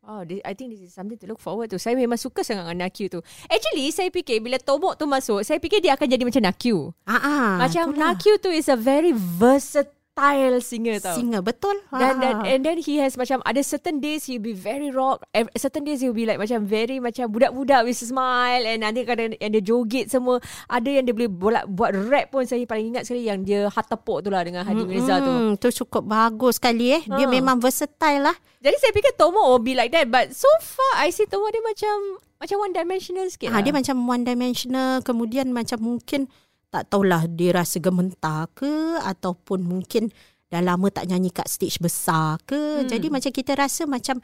Oh, 0.07 0.23
I 0.23 0.55
think 0.55 0.71
this 0.71 0.87
is 0.87 0.95
something 0.95 1.19
to 1.19 1.27
look 1.27 1.43
forward 1.43 1.67
to. 1.75 1.83
Saya 1.83 1.99
memang 1.99 2.15
suka 2.15 2.47
sangat 2.47 2.71
dengan 2.71 2.87
Nakyu 2.87 3.11
tu. 3.11 3.19
Actually, 3.51 3.91
saya 3.91 4.07
fikir 4.07 4.39
bila 4.39 4.55
Tomok 4.55 4.95
tu 4.95 5.03
masuk, 5.03 5.43
saya 5.43 5.59
fikir 5.59 5.83
dia 5.83 5.99
akan 5.99 6.07
jadi 6.07 6.23
macam 6.23 6.47
Nakyu. 6.47 6.95
Ah, 7.11 7.19
ah, 7.19 7.51
macam 7.67 7.91
Nakyu 7.91 8.39
tu 8.39 8.55
is 8.55 8.71
a 8.71 8.79
very 8.79 9.11
versatile 9.11 9.96
style 10.17 10.65
singer 10.65 10.97
tau. 10.97 11.13
Singer 11.13 11.45
betul. 11.45 11.77
Dan 11.93 12.17
dan 12.25 12.41
and 12.49 12.65
then 12.65 12.81
he 12.81 12.97
has 13.05 13.21
macam 13.21 13.45
ada 13.45 13.61
certain 13.61 14.01
days 14.01 14.25
he'll 14.25 14.41
be 14.41 14.57
very 14.57 14.89
rock, 14.89 15.21
certain 15.61 15.85
days 15.85 16.01
he'll 16.01 16.17
be 16.17 16.25
like 16.25 16.41
macam 16.41 16.65
very 16.65 16.97
macam 16.97 17.29
budak-budak 17.29 17.85
with 17.85 18.01
a 18.01 18.07
smile 18.09 18.65
and 18.65 18.81
nanti 18.81 19.05
kadang 19.05 19.37
yang 19.37 19.53
dia 19.53 19.61
joget 19.61 20.09
semua. 20.09 20.41
Ada 20.73 20.89
yang 20.89 21.05
dia 21.05 21.13
boleh 21.13 21.29
buat, 21.29 21.65
buat 21.69 21.93
rap 22.09 22.33
pun 22.33 22.49
saya 22.49 22.65
paling 22.65 22.97
ingat 22.97 23.05
sekali 23.05 23.29
yang 23.29 23.45
dia 23.45 23.69
hat 23.69 23.93
tepuk 23.93 24.25
tu 24.25 24.33
lah 24.33 24.41
dengan 24.41 24.65
Hadi 24.65 24.89
Mirza 24.89 25.21
hmm, 25.21 25.61
tu. 25.61 25.69
Tu 25.69 25.85
cukup 25.85 26.09
bagus 26.09 26.57
sekali 26.57 26.97
eh. 26.97 27.03
Dia 27.05 27.29
ha. 27.29 27.31
memang 27.31 27.61
versatile 27.61 28.25
lah. 28.25 28.37
Jadi 28.65 28.77
saya 28.81 28.97
fikir 28.97 29.21
Tomo 29.21 29.53
will 29.53 29.61
be 29.61 29.77
like 29.77 29.93
that 29.93 30.09
but 30.09 30.33
so 30.33 30.49
far 30.65 31.05
I 31.05 31.13
see 31.13 31.29
Tomo 31.29 31.45
dia 31.53 31.61
macam 31.61 32.25
macam 32.41 32.57
one 32.65 32.73
dimensional 32.73 33.29
sikit 33.29 33.53
ha, 33.53 33.61
lah. 33.61 33.69
Dia 33.69 33.77
macam 33.77 34.01
one 34.01 34.25
dimensional 34.25 35.05
kemudian 35.05 35.53
macam 35.53 35.77
mungkin 35.85 36.33
tak 36.77 36.93
tahulah 36.93 37.25
dia 37.25 37.57
rasa 37.57 37.81
gementar 37.81 38.53
ke 38.53 39.01
ataupun 39.01 39.65
mungkin 39.65 40.13
dah 40.47 40.61
lama 40.63 40.93
tak 40.93 41.09
nyanyi 41.09 41.33
kat 41.33 41.49
stage 41.49 41.81
besar 41.81 42.37
ke. 42.45 42.85
Hmm. 42.85 42.87
Jadi 42.87 43.09
macam 43.09 43.33
kita 43.33 43.57
rasa 43.57 43.89
macam 43.89 44.21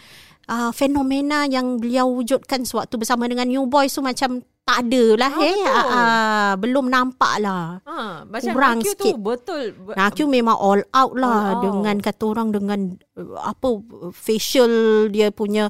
uh, 0.53 0.71
fenomena 0.71 1.49
yang 1.49 1.81
beliau 1.81 2.13
wujudkan 2.13 2.63
sewaktu 2.63 3.01
bersama 3.01 3.25
dengan 3.27 3.49
New 3.49 3.65
Boys 3.67 3.97
tu 3.97 4.05
macam 4.05 4.45
tak 4.73 4.89
ada 4.89 5.05
lah 5.21 5.33
ah, 5.37 5.45
eh. 5.45 5.61
Uh, 5.61 5.85
uh, 5.85 6.53
belum 6.57 6.89
nampak 6.89 7.35
lah. 7.45 7.85
Ha, 7.85 8.25
macam 8.25 8.53
Kurang 8.57 8.81
Nakyu 8.81 8.93
sikit. 8.97 9.13
tu 9.13 9.21
betul. 9.21 9.65
Nakyu 9.93 10.25
memang 10.33 10.57
all 10.57 10.81
out 10.97 11.13
lah 11.13 11.29
all 11.29 11.61
out. 11.61 11.63
dengan 11.69 11.97
kata 12.01 12.25
orang 12.25 12.49
dengan 12.57 12.81
uh, 13.21 13.37
apa 13.53 13.69
facial 14.17 14.73
dia 15.13 15.29
punya 15.29 15.69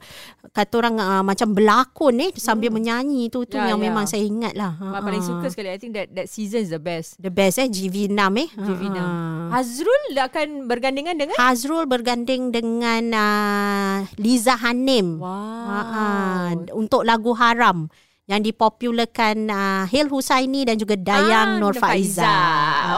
kata 0.54 0.74
orang 0.78 1.02
uh, 1.02 1.22
macam 1.26 1.50
berlakon 1.50 2.22
eh 2.22 2.30
sambil 2.38 2.70
hmm. 2.70 2.78
menyanyi 2.78 3.22
tu 3.26 3.42
tu 3.42 3.58
yeah, 3.58 3.74
yang 3.74 3.82
yeah. 3.82 3.90
memang 3.90 4.06
saya 4.06 4.22
ingat 4.22 4.54
lah. 4.54 4.78
Ha, 4.78 5.02
paling 5.02 5.22
suka 5.26 5.50
sekali. 5.50 5.74
I 5.74 5.78
think 5.82 5.98
that 5.98 6.14
that 6.14 6.30
season 6.30 6.62
is 6.62 6.70
the 6.70 6.78
best. 6.78 7.18
The 7.18 7.34
best 7.34 7.58
eh 7.58 7.66
GV6 7.66 8.14
eh. 8.38 8.48
GV6. 8.54 8.98
Ha. 9.02 9.06
Hazrul 9.50 10.02
akan 10.14 10.70
bergandingan 10.70 11.18
dengan? 11.18 11.34
Hazrul 11.42 11.90
berganding 11.90 12.54
dengan 12.54 13.02
uh, 13.10 14.06
Liza 14.14 14.54
Hanim. 14.62 15.18
Wow. 15.18 15.26
Ha, 15.66 15.80
ha, 15.82 16.04
untuk 16.70 17.02
lagu 17.02 17.34
Haram 17.34 17.90
yang 18.30 18.38
dipopularkan 18.38 19.50
uh, 19.50 19.82
Hil 19.90 20.06
Husaini 20.06 20.62
dan 20.62 20.78
juga 20.78 20.94
Dayang 20.94 21.58
ah, 21.58 21.60
Nur 21.60 21.74
Faiza. 21.74 22.22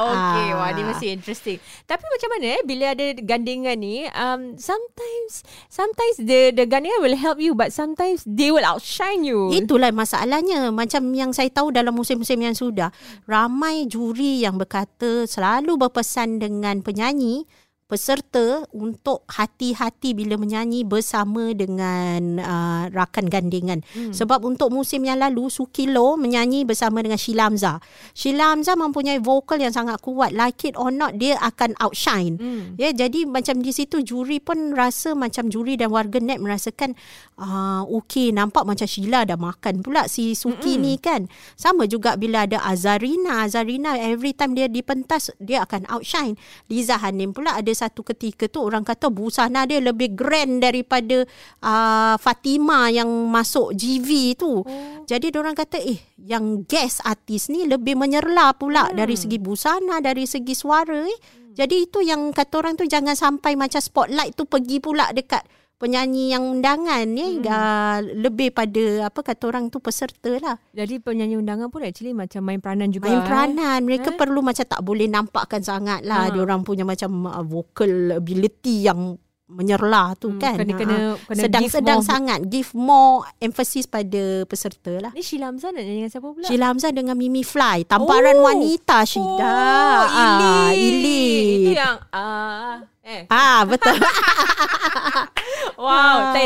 Okay, 0.05 0.49
ah. 0.53 0.61
wah 0.61 0.71
ni 0.77 0.85
mesti 0.85 1.17
interesting. 1.17 1.57
Tapi 1.89 2.05
macam 2.05 2.29
mana 2.37 2.47
eh 2.61 2.63
bila 2.63 2.93
ada 2.93 3.07
gandingan 3.25 3.81
ni, 3.81 4.05
um, 4.13 4.61
sometimes 4.61 5.41
sometimes 5.73 6.21
the 6.21 6.53
the 6.53 6.69
gandingan 6.69 7.01
will 7.01 7.17
help 7.17 7.41
you 7.41 7.57
but 7.57 7.73
sometimes 7.73 8.21
they 8.29 8.53
will 8.53 8.69
outshine 8.69 9.25
you. 9.25 9.49
Itulah 9.49 9.97
masalahnya. 9.97 10.69
Macam 10.69 11.09
yang 11.17 11.33
saya 11.33 11.49
tahu 11.49 11.73
dalam 11.73 11.97
musim-musim 11.97 12.37
yang 12.45 12.53
sudah, 12.53 12.93
ramai 13.25 13.89
juri 13.89 14.45
yang 14.45 14.61
berkata 14.61 15.25
selalu 15.25 15.81
berpesan 15.81 16.37
dengan 16.37 16.85
penyanyi 16.85 17.49
peserta 17.95 18.67
untuk 18.75 19.23
hati-hati 19.31 20.19
bila 20.19 20.35
menyanyi 20.35 20.83
bersama 20.83 21.55
dengan 21.55 22.43
uh, 22.43 22.91
rakan 22.91 23.31
gandingan. 23.31 23.87
Hmm. 23.95 24.11
Sebab 24.11 24.43
untuk 24.43 24.75
musim 24.75 25.07
yang 25.07 25.23
lalu 25.23 25.47
Suki 25.47 25.87
Lo 25.87 26.19
menyanyi 26.19 26.67
bersama 26.67 26.99
dengan 27.07 27.15
Sheila 27.15 27.47
Hamzah. 27.47 27.79
Sheila 28.19 28.51
Hamzah 28.51 28.75
mempunyai 28.75 29.23
vokal 29.23 29.63
yang 29.63 29.71
sangat 29.71 30.03
kuat. 30.03 30.35
Like 30.35 30.67
it 30.67 30.75
or 30.75 30.91
not 30.91 31.23
dia 31.23 31.39
akan 31.39 31.79
outshine. 31.79 32.35
Hmm. 32.43 32.75
Ya 32.75 32.91
jadi 32.91 33.31
macam 33.31 33.63
di 33.63 33.71
situ 33.71 34.03
juri 34.03 34.43
pun 34.43 34.75
rasa 34.75 35.15
macam 35.15 35.47
juri 35.47 35.79
dan 35.79 35.95
warga 35.95 36.19
net 36.19 36.43
merasakan 36.43 36.99
uh, 37.39 37.87
okey 38.03 38.35
nampak 38.35 38.67
macam 38.67 38.91
Sheila 38.91 39.23
dah 39.23 39.39
makan 39.39 39.87
pula 39.87 40.11
si 40.11 40.35
Suki 40.35 40.75
hmm. 40.75 40.83
ni 40.83 40.95
kan. 40.99 41.31
Sama 41.55 41.87
juga 41.87 42.19
bila 42.19 42.43
ada 42.43 42.59
Azarina. 42.59 43.47
Azarina 43.47 43.95
every 43.95 44.35
time 44.35 44.59
dia 44.59 44.67
dipentas 44.67 45.31
dia 45.39 45.63
akan 45.63 45.87
outshine. 45.87 46.35
Liza 46.67 46.99
Hanim 46.99 47.31
pula 47.31 47.55
ada 47.55 47.71
satu 47.85 48.01
ketika 48.01 48.49
tu 48.49 48.65
orang 48.65 48.81
kata 48.81 49.13
busana 49.13 49.69
dia 49.69 49.85
lebih 49.85 50.17
grand 50.17 50.65
daripada 50.65 51.29
uh, 51.61 52.17
Fatima 52.17 52.89
yang 52.89 53.09
masuk 53.29 53.77
GV 53.77 54.09
tu. 54.41 54.65
Oh. 54.65 55.05
Jadi 55.05 55.29
orang 55.37 55.53
kata 55.53 55.77
eh 55.85 56.01
yang 56.17 56.65
guest 56.65 57.05
artis 57.05 57.53
ni 57.53 57.69
lebih 57.69 57.93
menyerla 57.93 58.57
pula 58.57 58.89
hmm. 58.89 58.97
dari 58.97 59.17
segi 59.21 59.37
busana, 59.37 60.01
dari 60.01 60.25
segi 60.25 60.57
suara 60.57 61.05
eh. 61.05 61.13
Hmm. 61.13 61.53
Jadi 61.55 61.77
itu 61.87 62.01
yang 62.01 62.33
kata 62.33 62.55
orang 62.65 62.75
tu 62.75 62.89
jangan 62.89 63.15
sampai 63.15 63.55
macam 63.55 63.79
spotlight 63.79 64.35
tu 64.35 64.49
pergi 64.49 64.81
pula 64.81 65.13
dekat 65.13 65.45
penyanyi 65.79 66.33
yang 66.33 66.47
undangan 66.47 67.03
ni 67.05 67.43
hmm. 67.43 67.47
uh, 67.47 67.99
lebih 68.01 68.55
pada 68.55 69.11
apa 69.11 69.21
kata 69.21 69.43
orang 69.51 69.69
tu 69.69 69.83
peserta 69.83 70.39
lah. 70.39 70.57
Jadi 70.71 71.03
penyanyi 71.03 71.37
undangan 71.37 71.69
pun 71.69 71.83
actually 71.83 72.15
macam 72.15 72.41
main 72.47 72.63
peranan 72.63 72.89
juga. 72.95 73.11
Main 73.11 73.23
peranan. 73.27 73.79
Eh? 73.83 73.87
Mereka 73.87 74.15
eh? 74.15 74.17
perlu 74.17 74.41
macam 74.41 74.65
tak 74.65 74.81
boleh 74.81 75.07
nampakkan 75.11 75.61
sangat 75.61 76.07
lah. 76.07 76.31
Ha. 76.31 76.33
Dia 76.33 76.41
orang 76.41 76.63
punya 76.63 76.87
macam 76.87 77.27
uh, 77.27 77.45
vocal 77.45 78.17
ability 78.17 78.87
yang 78.87 79.19
menyerlah 79.45 80.17
tu 80.17 80.33
hmm, 80.33 80.41
kan. 80.41 80.57
Kena, 80.57 80.73
kena, 80.73 80.97
kena 81.21 81.43
Sedang-sedang 81.47 82.01
give 82.01 82.09
sangat. 82.09 82.39
Give 82.49 82.71
more 82.73 83.29
emphasis 83.43 83.85
pada 83.85 84.49
peserta 84.49 84.95
lah. 84.99 85.13
Ni 85.13 85.21
Sheila 85.21 85.53
Hamzah 85.53 85.69
nak 85.71 85.85
nyanyi 85.85 86.01
dengan 86.01 86.11
siapa 86.11 86.29
pula? 86.33 86.47
Sheila 86.49 86.67
Hamzah 86.73 86.91
dengan 86.97 87.15
Mimi 87.19 87.45
Fly. 87.45 87.85
Tamparan 87.85 88.41
oh. 88.41 88.49
wanita 88.49 89.05
Sheila. 89.05 89.45
Oh, 89.45 90.05
ah, 90.09 90.73
Ili. 90.73 91.69
Itu 91.69 91.73
yang... 91.77 91.99
Uh, 92.09 92.95
Eh. 93.05 93.29
Ah 93.29 93.69
betul. 93.69 94.01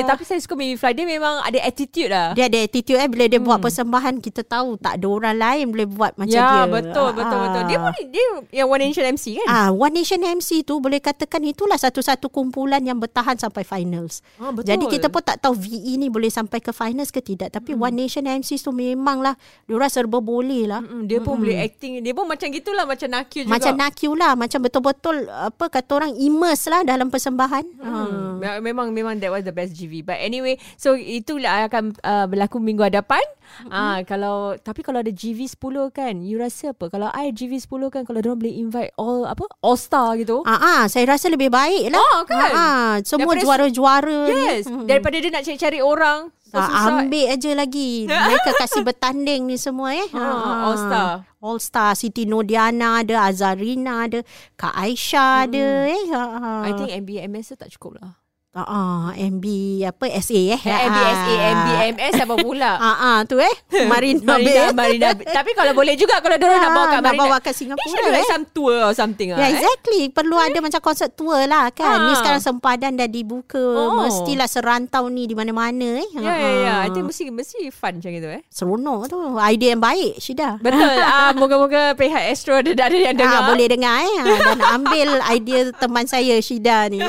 ah. 0.03 0.09
tapi 0.13 0.23
saya 0.27 0.43
suka 0.43 0.59
Mimi 0.59 0.75
Fly. 0.75 0.93
Dia 0.93 1.07
memang 1.07 1.41
ada 1.41 1.59
attitude 1.63 2.11
lah. 2.11 2.35
Dia 2.35 2.51
ada 2.51 2.59
attitude 2.59 2.99
eh 2.99 3.09
bila 3.09 3.25
dia 3.31 3.39
hmm. 3.39 3.47
buat 3.47 3.59
persembahan 3.63 4.21
kita 4.21 4.43
tahu 4.45 4.77
tak 4.77 5.01
ada 5.01 5.07
orang 5.07 5.37
lain 5.39 5.65
boleh 5.73 5.89
buat 5.89 6.13
macam 6.19 6.37
ya, 6.37 6.45
dia. 6.45 6.61
Ya, 6.61 6.65
betul, 6.69 7.09
betul, 7.15 7.39
ah. 7.39 7.45
betul. 7.49 7.63
Dia 7.71 7.79
pun 7.81 7.93
dia 8.11 8.27
yang 8.61 8.69
One 8.69 8.83
Nation 8.85 9.05
MC 9.07 9.25
kan? 9.41 9.47
Ah, 9.49 9.71
One 9.73 9.95
Nation 9.95 10.21
MC 10.21 10.67
tu 10.67 10.75
boleh 10.83 11.01
katakan 11.01 11.41
itulah 11.47 11.79
satu-satu 11.79 12.29
kumpulan 12.29 12.83
yang 12.83 12.99
bertahan 12.99 13.39
sampai 13.39 13.63
finals. 13.63 14.21
Ah, 14.43 14.51
betul. 14.51 14.75
Jadi 14.75 14.85
kita 14.99 15.07
pun 15.09 15.23
tak 15.23 15.41
tahu 15.41 15.55
VE 15.55 15.97
ni 15.97 16.11
boleh 16.11 16.29
sampai 16.29 16.59
ke 16.59 16.75
finals 16.75 17.15
ke 17.15 17.23
tidak, 17.23 17.55
tapi 17.55 17.73
hmm. 17.73 17.85
One 17.87 17.97
Nation 17.97 18.27
MC 18.27 18.59
tu 18.61 18.75
memanglah 18.75 19.39
dia 19.65 19.75
orang 19.79 19.89
serba 19.89 20.19
boleh 20.19 20.69
lah. 20.69 20.83
Hmm, 20.83 21.07
dia 21.07 21.23
pun 21.23 21.39
hmm. 21.39 21.43
boleh 21.47 21.57
acting. 21.63 21.93
Dia 22.03 22.13
pun 22.13 22.27
macam 22.27 22.47
gitulah 22.51 22.85
macam 22.85 23.09
Nakyu 23.09 23.47
juga. 23.47 23.55
Macam 23.57 23.73
Nakyu 23.79 24.11
lah, 24.13 24.33
macam 24.35 24.59
betul-betul 24.61 25.17
apa 25.31 25.65
kata 25.71 25.91
orang 25.95 26.13
immerse 26.19 26.59
immerse 26.59 26.65
lah 26.71 26.81
dalam 26.83 27.09
persembahan. 27.09 27.65
Hmm. 27.79 28.41
Hmm. 28.41 28.63
Memang 28.65 28.89
memang 28.91 29.15
that 29.21 29.31
was 29.31 29.45
the 29.45 29.55
best 29.55 29.75
GV. 29.75 29.88
But 30.05 30.21
anyway, 30.21 30.61
so 30.77 30.95
itulah 30.95 31.67
akan 31.67 31.97
uh, 32.05 32.27
berlaku 32.29 32.61
minggu 32.61 32.85
hadapan. 32.85 33.23
Mm-hmm. 33.49 33.73
Ah 33.73 33.99
kalau 34.05 34.61
tapi 34.61 34.85
kalau 34.85 35.01
ada 35.01 35.09
GV 35.09 35.49
10 35.49 35.89
kan, 35.97 36.15
you 36.21 36.37
rasa 36.37 36.77
apa? 36.77 36.93
Kalau 36.93 37.09
I 37.11 37.33
GV 37.33 37.57
10 37.57 37.89
kan 37.89 38.03
kalau 38.05 38.21
dia 38.21 38.37
boleh 38.37 38.55
invite 38.55 38.93
all 39.01 39.25
apa? 39.25 39.49
All 39.65 39.81
star 39.81 40.21
gitu. 40.21 40.45
Ah 40.45 40.57
ah, 40.57 40.81
saya 40.87 41.09
rasa 41.09 41.33
lebih 41.33 41.49
baik 41.49 41.89
lah. 41.89 42.01
Oh, 42.01 42.21
kan? 42.29 42.37
Ah, 42.39 42.53
ah 42.53 42.91
semua 43.03 43.33
daripada 43.33 43.67
juara-juara 43.69 44.19
yes, 44.29 44.69
ni. 44.69 44.85
Daripada 44.85 45.17
dia 45.17 45.31
nak 45.33 45.45
cari-cari 45.49 45.81
orang. 45.81 46.29
Ah, 46.49 47.05
ambil 47.05 47.29
aja 47.29 47.53
lagi. 47.53 48.09
Mereka 48.09 48.57
kasih 48.57 48.81
bertanding 48.81 49.45
ni 49.45 49.61
semua 49.61 49.93
eh. 49.93 50.09
Ah, 50.17 50.25
ah, 50.25 50.57
all 50.69 50.77
star. 50.77 51.11
All 51.39 51.63
Star 51.63 51.95
Siti 51.95 52.27
Nodiana 52.27 53.07
ada 53.07 53.31
Azarina 53.31 54.11
ada 54.11 54.27
Kak 54.59 54.75
Aisyah 54.75 55.47
hmm. 55.47 55.47
ada 55.47 55.67
eh 55.87 56.05
ha, 56.11 56.23
ha. 56.35 56.51
I 56.67 56.71
think 56.75 56.91
MBMS 57.07 57.55
tu 57.55 57.57
tak 57.57 57.71
cukup 57.79 58.03
lah 58.03 58.19
Ah, 58.57 58.65
uh, 58.65 59.07
MB 59.13 59.45
apa 59.85 60.09
SA 60.25 60.57
eh? 60.57 60.57
Ya, 60.57 60.77
MB 60.89 60.99
SA, 61.05 61.35
MB 61.53 61.69
MS 62.01 62.15
apa 62.25 62.35
pula? 62.41 62.73
Ah, 62.89 62.97
ah 62.97 63.19
tu 63.29 63.37
eh. 63.37 63.55
Marina, 63.85 64.25
Marina, 64.33 64.73
Marina. 64.73 65.09
Tapi 65.13 65.53
kalau 65.53 65.77
boleh 65.77 65.93
juga 66.01 66.17
kalau 66.25 66.41
dia 66.41 66.49
nak 66.57 66.73
bawa 66.73 66.87
kat 66.89 67.01
Marina. 67.05 67.13
Nak 67.13 67.21
bawa 67.21 67.37
kat 67.45 67.53
Singapura 67.53 68.09
eh. 68.09 68.13
Like 68.17 68.31
some 68.33 68.47
tour 68.49 68.73
or 68.89 68.97
something 68.97 69.37
lah. 69.37 69.45
Yeah, 69.45 69.53
exactly. 69.53 70.09
Eh? 70.09 70.15
Perlu 70.17 70.41
eh? 70.41 70.49
ada 70.49 70.59
macam 70.65 70.81
konsert 70.81 71.13
tour 71.13 71.37
lah 71.45 71.69
kan. 71.77 72.01
Ha. 72.01 72.07
Ni 72.09 72.13
sekarang 72.17 72.41
sempadan 72.41 72.97
dah 72.97 73.05
dibuka. 73.05 73.61
Oh. 73.61 74.01
Mestilah 74.01 74.49
serantau 74.49 75.13
ni 75.13 75.29
di 75.29 75.37
mana-mana 75.37 76.01
eh. 76.01 76.09
Ya, 76.17 76.25
yeah, 76.25 76.37
ya, 76.41 76.51
ya. 76.57 76.75
I 76.83 76.89
think 76.89 77.05
mesti 77.05 77.29
mesti 77.29 77.69
fun 77.69 78.01
macam 78.01 78.11
itu 78.17 78.29
eh. 78.33 78.41
Seronok 78.49 79.01
tu. 79.13 79.19
Idea 79.37 79.77
yang 79.77 79.85
baik, 79.85 80.25
Syida. 80.25 80.57
Betul. 80.65 80.97
ah, 81.05 81.37
moga-moga 81.37 81.93
pihak 81.93 82.33
Astro 82.33 82.65
ada, 82.65 82.73
ada 82.73 82.97
yang 82.97 83.13
dengar. 83.13 83.45
Ah, 83.45 83.53
boleh 83.53 83.67
dengar 83.69 84.09
eh. 84.09 84.17
Dan 84.25 84.61
ambil 84.81 85.21
idea 85.37 85.69
teman 85.77 86.09
saya, 86.09 86.41
Syida 86.41 86.89
ni. 86.89 87.05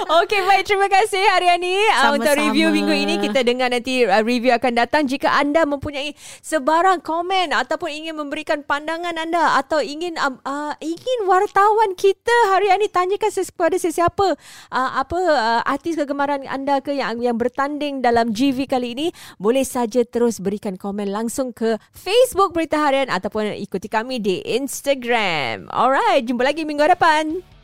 Okay 0.00 0.40
baik. 0.48 0.64
Terima 0.64 0.88
kasih 0.88 1.20
Haryani 1.20 1.76
uh, 1.92 2.16
untuk 2.16 2.32
review 2.32 2.72
minggu 2.72 2.94
ini. 2.94 3.14
Kita 3.20 3.44
dengar 3.44 3.68
nanti 3.68 4.08
uh, 4.08 4.24
review 4.24 4.56
akan 4.56 4.72
datang. 4.80 5.04
Jika 5.04 5.28
anda 5.28 5.68
mempunyai 5.68 6.16
sebarang 6.40 7.04
komen 7.04 7.52
ataupun 7.52 7.92
ingin 7.92 8.16
memberikan 8.16 8.64
pandangan 8.64 9.12
anda 9.12 9.60
atau 9.60 9.84
ingin 9.84 10.16
uh, 10.16 10.32
uh, 10.48 10.72
ingin 10.80 11.28
wartawan 11.28 11.92
kita 12.00 12.32
Haryani 12.48 12.88
tanyakan 12.88 13.28
kepada 13.28 13.76
sesiapa 13.76 14.26
uh, 14.72 14.90
apa 14.96 15.18
uh, 15.20 15.60
artis 15.68 16.00
kegemaran 16.00 16.48
anda 16.48 16.80
ke 16.80 16.96
yang 16.96 17.20
yang 17.20 17.36
bertanding 17.36 18.00
dalam 18.00 18.32
GV 18.32 18.64
kali 18.64 18.96
ini 18.96 19.06
boleh 19.36 19.68
saja 19.68 20.00
terus 20.08 20.40
berikan 20.40 20.80
komen 20.80 21.12
langsung 21.12 21.52
ke 21.52 21.76
Facebook 21.92 22.56
Berita 22.56 22.80
Harian 22.80 23.12
ataupun 23.12 23.52
ikuti 23.60 23.92
kami 23.92 24.16
di 24.16 24.40
Instagram. 24.48 25.68
Alright 25.68 26.24
jumpa 26.24 26.40
lagi 26.46 26.64
minggu 26.64 26.88
depan 26.88 27.59